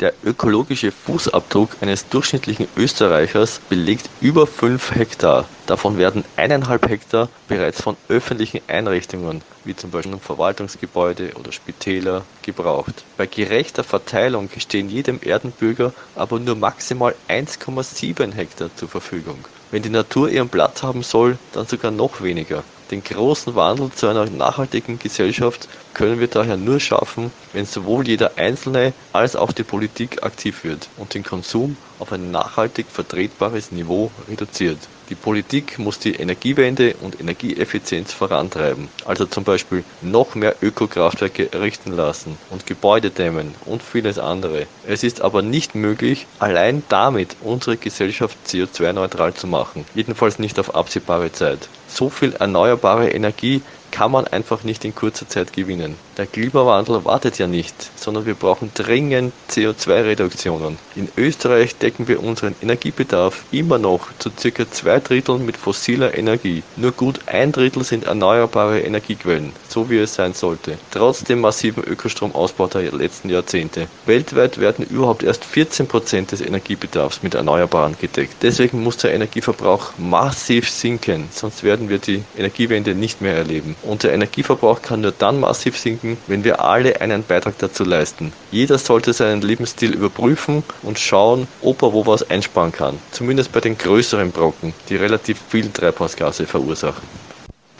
Der 0.00 0.12
ökologische 0.22 0.92
Fußabdruck 0.92 1.78
eines 1.80 2.06
durchschnittlichen 2.10 2.68
Österreichers 2.76 3.60
belegt 3.60 4.10
über 4.20 4.46
5 4.46 4.94
Hektar. 4.94 5.48
Davon 5.64 5.96
werden 5.96 6.22
eineinhalb 6.36 6.86
Hektar 6.86 7.30
bereits 7.48 7.80
von 7.80 7.96
öffentlichen 8.08 8.60
Einrichtungen, 8.66 9.42
wie 9.64 9.74
zum 9.74 9.90
Beispiel 9.90 10.18
Verwaltungsgebäude 10.18 11.32
oder 11.36 11.50
Spitäler, 11.50 12.26
gebraucht. 12.42 13.06
Bei 13.16 13.26
gerechter 13.26 13.84
Verteilung 13.84 14.50
stehen 14.58 14.90
jedem 14.90 15.18
Erdenbürger 15.22 15.94
aber 16.14 16.40
nur 16.40 16.56
maximal 16.56 17.14
1,7 17.28 18.34
Hektar 18.34 18.68
zur 18.76 18.90
Verfügung. 18.90 19.48
Wenn 19.70 19.82
die 19.82 19.88
Natur 19.88 20.28
ihren 20.28 20.50
Platz 20.50 20.82
haben 20.82 21.02
soll, 21.02 21.38
dann 21.52 21.66
sogar 21.66 21.90
noch 21.90 22.20
weniger. 22.20 22.64
Den 22.90 23.02
großen 23.02 23.56
Wandel 23.56 23.90
zu 23.90 24.06
einer 24.06 24.26
nachhaltigen 24.30 25.00
Gesellschaft 25.00 25.68
können 25.92 26.20
wir 26.20 26.28
daher 26.28 26.56
nur 26.56 26.78
schaffen, 26.78 27.32
wenn 27.52 27.64
sowohl 27.64 28.06
jeder 28.06 28.38
Einzelne 28.38 28.94
als 29.10 29.34
auch 29.34 29.50
die 29.52 29.64
Politik 29.64 30.22
aktiv 30.22 30.62
wird 30.62 30.92
und 30.94 31.14
den 31.14 31.24
Konsum 31.24 31.78
auf 31.98 32.12
ein 32.12 32.30
nachhaltig 32.30 32.92
vertretbares 32.92 33.72
Niveau 33.72 34.14
reduziert. 34.28 34.88
Die 35.08 35.14
Politik 35.14 35.78
muss 35.78 36.00
die 36.00 36.14
Energiewende 36.16 36.94
und 37.00 37.20
Energieeffizienz 37.20 38.12
vorantreiben, 38.12 38.88
also 39.04 39.24
zum 39.24 39.44
Beispiel 39.44 39.84
noch 40.00 40.34
mehr 40.34 40.56
Ökokraftwerke 40.60 41.52
errichten 41.52 41.92
lassen 41.92 42.36
und 42.50 42.66
Gebäude 42.66 43.10
dämmen 43.10 43.54
und 43.66 43.84
vieles 43.84 44.18
andere. 44.18 44.66
Es 44.82 45.04
ist 45.04 45.20
aber 45.20 45.42
nicht 45.42 45.76
möglich, 45.76 46.26
allein 46.40 46.82
damit 46.88 47.36
unsere 47.40 47.76
Gesellschaft 47.76 48.36
CO2-neutral 48.48 49.32
zu 49.34 49.46
machen, 49.46 49.84
jedenfalls 49.94 50.40
nicht 50.40 50.58
auf 50.58 50.74
absehbare 50.74 51.30
Zeit. 51.30 51.68
So 51.86 52.10
viel 52.10 52.32
erneuerbare 52.32 53.10
Energie 53.10 53.62
kann 53.92 54.10
man 54.10 54.26
einfach 54.26 54.64
nicht 54.64 54.84
in 54.84 54.94
kurzer 54.94 55.28
Zeit 55.28 55.52
gewinnen. 55.52 55.94
Der 56.16 56.26
Klimawandel 56.26 57.04
wartet 57.04 57.36
ja 57.38 57.46
nicht, 57.46 57.74
sondern 57.94 58.24
wir 58.24 58.32
brauchen 58.32 58.70
dringend 58.72 59.34
CO2-Reduktionen. 59.50 60.78
In 60.94 61.08
Österreich 61.18 61.76
decken 61.76 62.08
wir 62.08 62.22
unseren 62.22 62.54
Energiebedarf 62.62 63.44
immer 63.52 63.76
noch 63.76 64.08
zu 64.18 64.30
circa 64.34 64.64
zwei 64.70 64.98
Dritteln 65.00 65.44
mit 65.44 65.58
fossiler 65.58 66.16
Energie. 66.16 66.62
Nur 66.76 66.92
gut 66.92 67.20
ein 67.26 67.52
Drittel 67.52 67.84
sind 67.84 68.04
erneuerbare 68.04 68.80
Energiequellen, 68.80 69.52
so 69.68 69.90
wie 69.90 69.98
es 69.98 70.14
sein 70.14 70.32
sollte, 70.32 70.78
trotz 70.90 71.22
dem 71.22 71.42
massiven 71.42 71.84
Ökostromausbau 71.84 72.68
der 72.68 72.92
letzten 72.92 73.28
Jahrzehnte. 73.28 73.86
Weltweit 74.06 74.58
werden 74.58 74.86
überhaupt 74.86 75.22
erst 75.22 75.44
14 75.44 75.86
Prozent 75.86 76.32
des 76.32 76.40
Energiebedarfs 76.40 77.22
mit 77.22 77.34
Erneuerbaren 77.34 77.94
gedeckt. 78.00 78.36
Deswegen 78.40 78.82
muss 78.82 78.96
der 78.96 79.12
Energieverbrauch 79.12 79.92
massiv 79.98 80.70
sinken, 80.70 81.28
sonst 81.30 81.62
werden 81.62 81.90
wir 81.90 81.98
die 81.98 82.24
Energiewende 82.38 82.94
nicht 82.94 83.20
mehr 83.20 83.36
erleben. 83.36 83.76
Unser 83.82 84.14
Energieverbrauch 84.14 84.80
kann 84.80 85.02
nur 85.02 85.12
dann 85.12 85.40
massiv 85.40 85.76
sinken, 85.76 86.05
wenn 86.26 86.44
wir 86.44 86.60
alle 86.60 87.00
einen 87.00 87.24
Beitrag 87.24 87.58
dazu 87.58 87.84
leisten. 87.84 88.32
Jeder 88.50 88.78
sollte 88.78 89.12
seinen 89.12 89.42
Lebensstil 89.42 89.94
überprüfen 89.94 90.62
und 90.82 90.98
schauen, 90.98 91.46
ob 91.62 91.82
er 91.82 91.92
wo 91.92 92.06
was 92.06 92.28
einsparen 92.30 92.72
kann. 92.72 92.98
Zumindest 93.10 93.52
bei 93.52 93.60
den 93.60 93.76
größeren 93.76 94.30
Brocken, 94.30 94.72
die 94.88 94.96
relativ 94.96 95.38
viel 95.48 95.70
Treibhausgase 95.70 96.46
verursachen. 96.46 97.02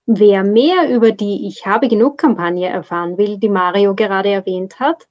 Wer 0.06 0.44
mehr 0.44 0.88
über 0.88 1.12
die 1.12 1.46
Ich 1.46 1.66
habe 1.66 1.88
genug 1.88 2.16
Kampagne 2.16 2.68
erfahren 2.68 3.18
will, 3.18 3.36
die 3.36 3.50
Mario 3.50 3.94
gerade 3.94 4.30
erwähnt 4.30 4.80
hat, 4.80 5.06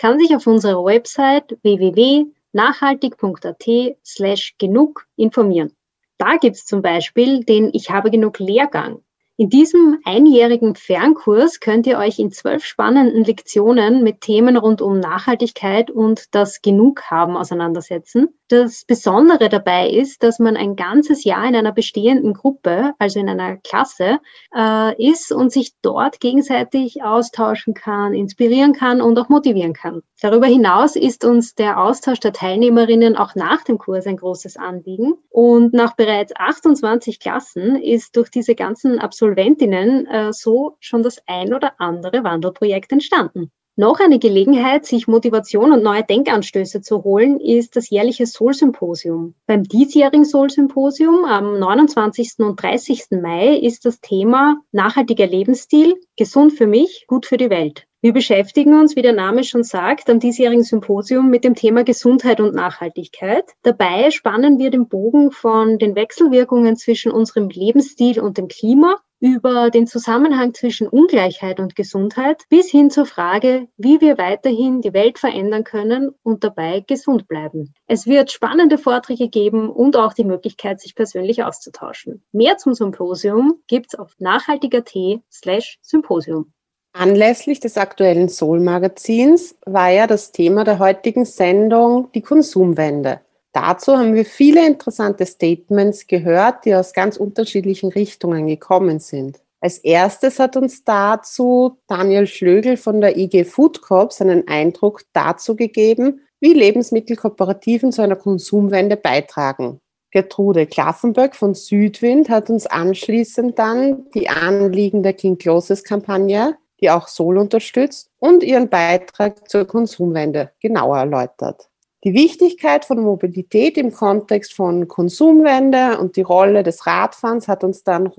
kann 0.00 0.18
sich 0.18 0.34
auf 0.34 0.46
unserer 0.46 0.82
Website 0.82 1.58
www.nachhaltig.at 1.62 3.68
slash 4.02 4.54
genug 4.56 5.06
informieren. 5.16 5.76
Da 6.16 6.36
gibt 6.36 6.56
es 6.56 6.64
zum 6.64 6.80
Beispiel 6.80 7.44
den 7.44 7.68
Ich 7.74 7.90
habe 7.90 8.10
genug 8.10 8.38
Lehrgang. 8.38 9.02
In 9.40 9.48
diesem 9.48 9.98
einjährigen 10.04 10.74
Fernkurs 10.74 11.60
könnt 11.60 11.86
ihr 11.86 11.96
euch 11.96 12.18
in 12.18 12.30
zwölf 12.30 12.62
spannenden 12.62 13.24
Lektionen 13.24 14.02
mit 14.02 14.20
Themen 14.20 14.58
rund 14.58 14.82
um 14.82 15.00
Nachhaltigkeit 15.00 15.90
und 15.90 16.34
das 16.34 16.60
Genughaben 16.60 17.38
auseinandersetzen. 17.38 18.28
Das 18.48 18.84
Besondere 18.84 19.48
dabei 19.48 19.88
ist, 19.88 20.24
dass 20.24 20.40
man 20.40 20.58
ein 20.58 20.76
ganzes 20.76 21.24
Jahr 21.24 21.48
in 21.48 21.56
einer 21.56 21.72
bestehenden 21.72 22.34
Gruppe, 22.34 22.92
also 22.98 23.18
in 23.18 23.30
einer 23.30 23.56
Klasse, 23.56 24.18
äh, 24.54 25.10
ist 25.10 25.32
und 25.32 25.52
sich 25.52 25.72
dort 25.80 26.20
gegenseitig 26.20 27.02
austauschen 27.02 27.72
kann, 27.72 28.12
inspirieren 28.12 28.74
kann 28.74 29.00
und 29.00 29.18
auch 29.18 29.30
motivieren 29.30 29.72
kann. 29.72 30.02
Darüber 30.20 30.48
hinaus 30.48 30.96
ist 30.96 31.24
uns 31.24 31.54
der 31.54 31.80
Austausch 31.80 32.20
der 32.20 32.34
Teilnehmerinnen 32.34 33.16
auch 33.16 33.36
nach 33.36 33.62
dem 33.62 33.78
Kurs 33.78 34.06
ein 34.06 34.18
großes 34.18 34.58
Anliegen. 34.58 35.14
Und 35.30 35.72
nach 35.72 35.96
bereits 35.96 36.34
28 36.36 37.20
Klassen 37.20 37.76
ist 37.76 38.16
durch 38.16 38.30
diese 38.30 38.54
ganzen 38.54 38.98
Absolventinnen 39.30 40.06
äh, 40.06 40.32
so 40.32 40.76
schon 40.80 41.04
das 41.04 41.22
ein 41.26 41.54
oder 41.54 41.74
andere 41.78 42.24
Wandelprojekt 42.24 42.90
entstanden. 42.90 43.52
Noch 43.76 44.00
eine 44.00 44.18
Gelegenheit, 44.18 44.84
sich 44.84 45.06
Motivation 45.06 45.72
und 45.72 45.84
neue 45.84 46.02
Denkanstöße 46.02 46.82
zu 46.82 47.04
holen, 47.04 47.38
ist 47.38 47.76
das 47.76 47.88
jährliche 47.88 48.26
Soul-Symposium. 48.26 49.34
Beim 49.46 49.62
diesjährigen 49.62 50.24
Soul-Symposium 50.24 51.24
am 51.24 51.58
29. 51.60 52.40
und 52.40 52.60
30. 52.60 53.22
Mai 53.22 53.56
ist 53.56 53.86
das 53.86 54.00
Thema 54.00 54.60
nachhaltiger 54.72 55.28
Lebensstil, 55.28 55.94
gesund 56.16 56.52
für 56.52 56.66
mich, 56.66 57.04
gut 57.06 57.24
für 57.24 57.36
die 57.36 57.48
Welt. 57.48 57.86
Wir 58.02 58.12
beschäftigen 58.12 58.80
uns, 58.80 58.96
wie 58.96 59.02
der 59.02 59.12
Name 59.12 59.44
schon 59.44 59.62
sagt, 59.62 60.10
am 60.10 60.20
diesjährigen 60.20 60.64
Symposium 60.64 61.30
mit 61.30 61.44
dem 61.44 61.54
Thema 61.54 61.84
Gesundheit 61.84 62.40
und 62.40 62.54
Nachhaltigkeit. 62.54 63.44
Dabei 63.62 64.10
spannen 64.10 64.58
wir 64.58 64.70
den 64.70 64.88
Bogen 64.88 65.30
von 65.30 65.78
den 65.78 65.94
Wechselwirkungen 65.94 66.76
zwischen 66.76 67.12
unserem 67.12 67.48
Lebensstil 67.48 68.20
und 68.20 68.36
dem 68.36 68.48
Klima 68.48 68.96
über 69.20 69.70
den 69.70 69.86
Zusammenhang 69.86 70.54
zwischen 70.54 70.88
Ungleichheit 70.88 71.60
und 71.60 71.76
Gesundheit 71.76 72.44
bis 72.48 72.70
hin 72.70 72.90
zur 72.90 73.06
Frage, 73.06 73.68
wie 73.76 74.00
wir 74.00 74.18
weiterhin 74.18 74.80
die 74.80 74.94
Welt 74.94 75.18
verändern 75.18 75.64
können 75.64 76.10
und 76.22 76.42
dabei 76.42 76.80
gesund 76.80 77.28
bleiben. 77.28 77.74
Es 77.86 78.06
wird 78.06 78.32
spannende 78.32 78.78
Vorträge 78.78 79.28
geben 79.28 79.70
und 79.70 79.96
auch 79.96 80.14
die 80.14 80.24
Möglichkeit, 80.24 80.80
sich 80.80 80.94
persönlich 80.94 81.44
auszutauschen. 81.44 82.24
Mehr 82.32 82.56
zum 82.56 82.74
Symposium 82.74 83.60
gibt's 83.68 83.94
auf 83.94 84.14
nachhaltiger.t 84.18 85.20
slash 85.30 85.78
Symposium. 85.82 86.52
Anlässlich 86.92 87.60
des 87.60 87.76
aktuellen 87.76 88.28
Soul-Magazins 88.28 89.54
war 89.64 89.90
ja 89.90 90.08
das 90.08 90.32
Thema 90.32 90.64
der 90.64 90.80
heutigen 90.80 91.24
Sendung 91.24 92.10
die 92.12 92.22
Konsumwende. 92.22 93.20
Dazu 93.52 93.96
haben 93.96 94.14
wir 94.14 94.24
viele 94.24 94.66
interessante 94.66 95.26
Statements 95.26 96.06
gehört, 96.06 96.64
die 96.64 96.74
aus 96.74 96.92
ganz 96.92 97.16
unterschiedlichen 97.16 97.90
Richtungen 97.90 98.46
gekommen 98.46 99.00
sind. 99.00 99.40
Als 99.60 99.78
erstes 99.78 100.38
hat 100.38 100.56
uns 100.56 100.84
dazu 100.84 101.78
Daniel 101.86 102.26
Schlögel 102.26 102.76
von 102.76 103.00
der 103.00 103.16
IG 103.18 103.44
Food 103.44 103.82
Corp 103.82 104.12
seinen 104.12 104.48
Eindruck 104.48 105.02
dazu 105.12 105.56
gegeben, 105.56 106.20
wie 106.40 106.54
Lebensmittelkooperativen 106.54 107.92
zu 107.92 108.02
einer 108.02 108.16
Konsumwende 108.16 108.96
beitragen. 108.96 109.80
Gertrude 110.12 110.66
Klaffenböck 110.66 111.36
von 111.36 111.54
Südwind 111.54 112.30
hat 112.30 112.50
uns 112.50 112.66
anschließend 112.66 113.58
dann 113.58 114.08
die 114.14 114.28
Anliegen 114.28 115.02
der 115.02 115.12
King 115.12 115.36
Closes 115.38 115.84
Kampagne 115.84 116.56
die 116.80 116.90
auch 116.90 117.08
Sol 117.08 117.38
unterstützt 117.38 118.10
und 118.18 118.42
ihren 118.42 118.68
Beitrag 118.68 119.48
zur 119.48 119.66
Konsumwende 119.66 120.52
genauer 120.60 120.98
erläutert. 120.98 121.69
Die 122.02 122.14
Wichtigkeit 122.14 122.86
von 122.86 123.00
Mobilität 123.00 123.76
im 123.76 123.92
Kontext 123.92 124.54
von 124.54 124.88
Konsumwende 124.88 125.98
und 125.98 126.16
die 126.16 126.22
Rolle 126.22 126.62
des 126.62 126.86
Radfahrens 126.86 127.46
hat 127.46 127.62
uns 127.62 127.84
dann 127.84 128.10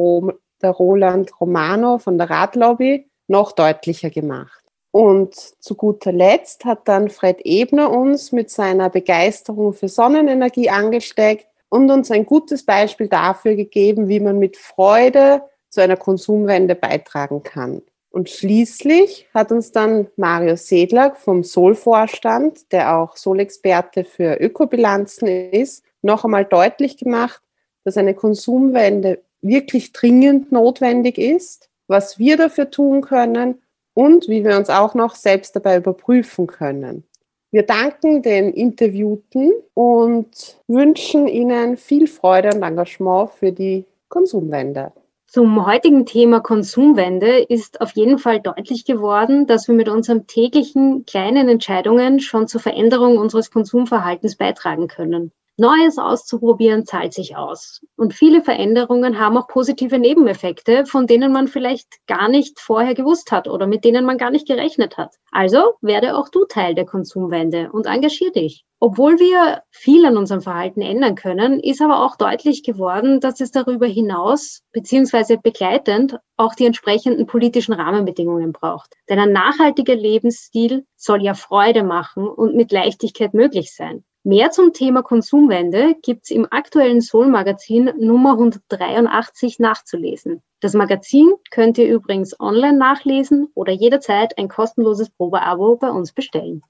der 0.61 0.69
Roland 0.69 1.41
Romano 1.41 1.97
von 1.97 2.19
der 2.19 2.29
Radlobby 2.29 3.09
noch 3.27 3.53
deutlicher 3.53 4.11
gemacht. 4.11 4.63
Und 4.91 5.33
zu 5.33 5.73
guter 5.75 6.11
Letzt 6.11 6.65
hat 6.65 6.87
dann 6.87 7.09
Fred 7.09 7.39
Ebner 7.43 7.89
uns 7.89 8.31
mit 8.31 8.51
seiner 8.51 8.89
Begeisterung 8.89 9.73
für 9.73 9.87
Sonnenenergie 9.87 10.69
angesteckt 10.69 11.47
und 11.69 11.89
uns 11.89 12.11
ein 12.11 12.25
gutes 12.25 12.65
Beispiel 12.65 13.07
dafür 13.07 13.55
gegeben, 13.55 14.09
wie 14.09 14.19
man 14.19 14.37
mit 14.37 14.57
Freude 14.57 15.41
zu 15.69 15.81
einer 15.81 15.97
Konsumwende 15.97 16.75
beitragen 16.75 17.41
kann. 17.41 17.81
Und 18.11 18.29
schließlich 18.29 19.29
hat 19.33 19.51
uns 19.53 19.71
dann 19.71 20.07
Mario 20.17 20.57
Sedlak 20.57 21.17
vom 21.17 21.43
Sol-Vorstand, 21.43 22.71
der 22.73 22.97
auch 22.97 23.15
Sol-Experte 23.15 24.03
für 24.03 24.35
Ökobilanzen 24.35 25.27
ist, 25.27 25.83
noch 26.01 26.25
einmal 26.25 26.43
deutlich 26.43 26.97
gemacht, 26.97 27.41
dass 27.85 27.95
eine 27.95 28.13
Konsumwende 28.13 29.23
wirklich 29.41 29.93
dringend 29.93 30.51
notwendig 30.51 31.17
ist, 31.17 31.69
was 31.87 32.19
wir 32.19 32.35
dafür 32.35 32.69
tun 32.69 33.01
können 33.01 33.61
und 33.93 34.27
wie 34.27 34.43
wir 34.43 34.57
uns 34.57 34.69
auch 34.69 34.93
noch 34.93 35.15
selbst 35.15 35.55
dabei 35.55 35.77
überprüfen 35.77 36.47
können. 36.47 37.05
Wir 37.51 37.63
danken 37.63 38.21
den 38.21 38.53
Interviewten 38.53 39.51
und 39.73 40.61
wünschen 40.67 41.27
Ihnen 41.27 41.77
viel 41.77 42.07
Freude 42.07 42.49
und 42.55 42.63
Engagement 42.63 43.31
für 43.31 43.51
die 43.51 43.85
Konsumwende. 44.09 44.91
Zum 45.33 45.65
heutigen 45.65 46.05
Thema 46.05 46.41
Konsumwende 46.41 47.39
ist 47.39 47.79
auf 47.79 47.95
jeden 47.95 48.19
Fall 48.19 48.41
deutlich 48.41 48.83
geworden, 48.83 49.47
dass 49.47 49.69
wir 49.69 49.75
mit 49.75 49.87
unseren 49.87 50.27
täglichen 50.27 51.05
kleinen 51.05 51.47
Entscheidungen 51.47 52.19
schon 52.19 52.49
zur 52.49 52.59
Veränderung 52.59 53.17
unseres 53.17 53.49
Konsumverhaltens 53.49 54.35
beitragen 54.35 54.89
können. 54.89 55.31
Neues 55.61 55.99
auszuprobieren 55.99 56.87
zahlt 56.87 57.13
sich 57.13 57.37
aus. 57.37 57.81
Und 57.95 58.15
viele 58.15 58.41
Veränderungen 58.41 59.19
haben 59.19 59.37
auch 59.37 59.47
positive 59.47 59.99
Nebeneffekte, 59.99 60.87
von 60.87 61.05
denen 61.05 61.31
man 61.31 61.47
vielleicht 61.47 62.05
gar 62.07 62.29
nicht 62.29 62.59
vorher 62.59 62.95
gewusst 62.95 63.31
hat 63.31 63.47
oder 63.47 63.67
mit 63.67 63.85
denen 63.85 64.03
man 64.03 64.17
gar 64.17 64.31
nicht 64.31 64.47
gerechnet 64.47 64.97
hat. 64.97 65.13
Also 65.31 65.75
werde 65.81 66.17
auch 66.17 66.29
du 66.29 66.45
Teil 66.45 66.73
der 66.73 66.85
Konsumwende 66.85 67.71
und 67.71 67.85
engagier 67.85 68.31
dich. 68.31 68.65
Obwohl 68.79 69.19
wir 69.19 69.61
viel 69.69 70.03
an 70.07 70.17
unserem 70.17 70.41
Verhalten 70.41 70.81
ändern 70.81 71.13
können, 71.13 71.59
ist 71.59 71.83
aber 71.83 72.03
auch 72.03 72.15
deutlich 72.15 72.63
geworden, 72.63 73.19
dass 73.19 73.39
es 73.39 73.51
darüber 73.51 73.85
hinaus 73.85 74.63
beziehungsweise 74.71 75.37
begleitend 75.37 76.17
auch 76.37 76.55
die 76.55 76.65
entsprechenden 76.65 77.27
politischen 77.27 77.73
Rahmenbedingungen 77.73 78.51
braucht. 78.51 78.95
Denn 79.07 79.19
ein 79.19 79.31
nachhaltiger 79.31 79.93
Lebensstil 79.93 80.87
soll 80.95 81.21
ja 81.21 81.35
Freude 81.35 81.83
machen 81.83 82.27
und 82.27 82.55
mit 82.55 82.71
Leichtigkeit 82.71 83.35
möglich 83.35 83.75
sein. 83.75 84.03
Mehr 84.23 84.51
zum 84.51 84.71
Thema 84.71 85.01
Konsumwende 85.01 85.95
gibt's 86.03 86.29
im 86.29 86.47
aktuellen 86.51 87.01
Soul-Magazin 87.01 87.91
Nummer 87.97 88.33
183 88.33 89.57
nachzulesen. 89.57 90.43
Das 90.59 90.75
Magazin 90.75 91.33
könnt 91.49 91.79
ihr 91.79 91.87
übrigens 91.87 92.39
online 92.39 92.77
nachlesen 92.77 93.49
oder 93.55 93.73
jederzeit 93.73 94.37
ein 94.37 94.47
kostenloses 94.47 95.09
Probeabo 95.09 95.75
bei 95.75 95.89
uns 95.89 96.11
bestellen. 96.11 96.61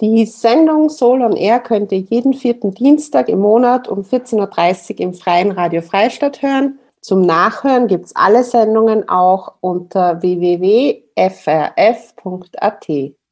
Die 0.00 0.26
Sendung 0.26 0.90
Soul 0.90 1.22
on 1.22 1.34
Air 1.34 1.58
könnt 1.58 1.90
ihr 1.90 1.98
jeden 1.98 2.34
vierten 2.34 2.72
Dienstag 2.72 3.28
im 3.28 3.40
Monat 3.40 3.88
um 3.88 4.02
14.30 4.02 4.92
Uhr 4.92 5.00
im 5.00 5.14
Freien 5.14 5.50
Radio 5.50 5.82
Freistadt 5.82 6.40
hören. 6.40 6.78
Zum 7.00 7.22
Nachhören 7.22 7.88
gibt's 7.88 8.14
alle 8.14 8.44
Sendungen 8.44 9.08
auch 9.08 9.54
unter 9.60 10.22
www.frf.at. 10.22 11.14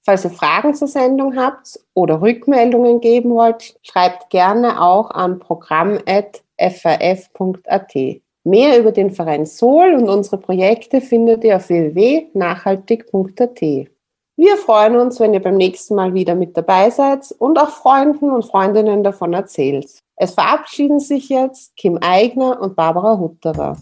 Falls 0.04 0.24
ihr 0.24 0.30
Fragen 0.30 0.74
zur 0.74 0.88
Sendung 0.88 1.36
habt 1.36 1.78
oder 1.94 2.20
Rückmeldungen 2.20 3.00
geben 3.00 3.30
wollt, 3.30 3.76
schreibt 3.82 4.30
gerne 4.30 4.82
auch 4.82 5.10
an 5.10 5.38
programm.frf.at. 5.38 7.94
Mehr 8.44 8.80
über 8.80 8.90
den 8.90 9.12
Verein 9.12 9.46
Sol 9.46 9.94
und 9.94 10.08
unsere 10.08 10.38
Projekte 10.38 11.00
findet 11.00 11.44
ihr 11.44 11.54
auf 11.56 11.68
www.nachhaltig.at. 11.68 13.60
Wir 14.36 14.56
freuen 14.56 14.96
uns, 14.96 15.20
wenn 15.20 15.34
ihr 15.34 15.42
beim 15.42 15.56
nächsten 15.56 15.94
Mal 15.94 16.14
wieder 16.14 16.34
mit 16.34 16.56
dabei 16.56 16.90
seid 16.90 17.32
und 17.38 17.60
auch 17.60 17.68
Freunden 17.68 18.30
und 18.30 18.44
Freundinnen 18.44 19.04
davon 19.04 19.34
erzählt. 19.34 19.86
Es 20.16 20.32
verabschieden 20.32 20.98
sich 20.98 21.28
jetzt 21.28 21.76
Kim 21.76 21.98
Eigner 22.00 22.60
und 22.60 22.74
Barbara 22.74 23.16
Hutterer. 23.18 23.76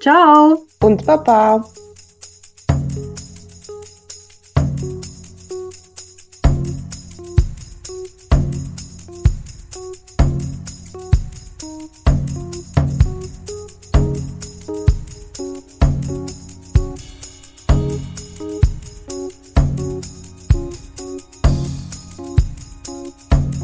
Ciao 0.00 0.58
und 0.80 1.04
Baba. 1.04 1.64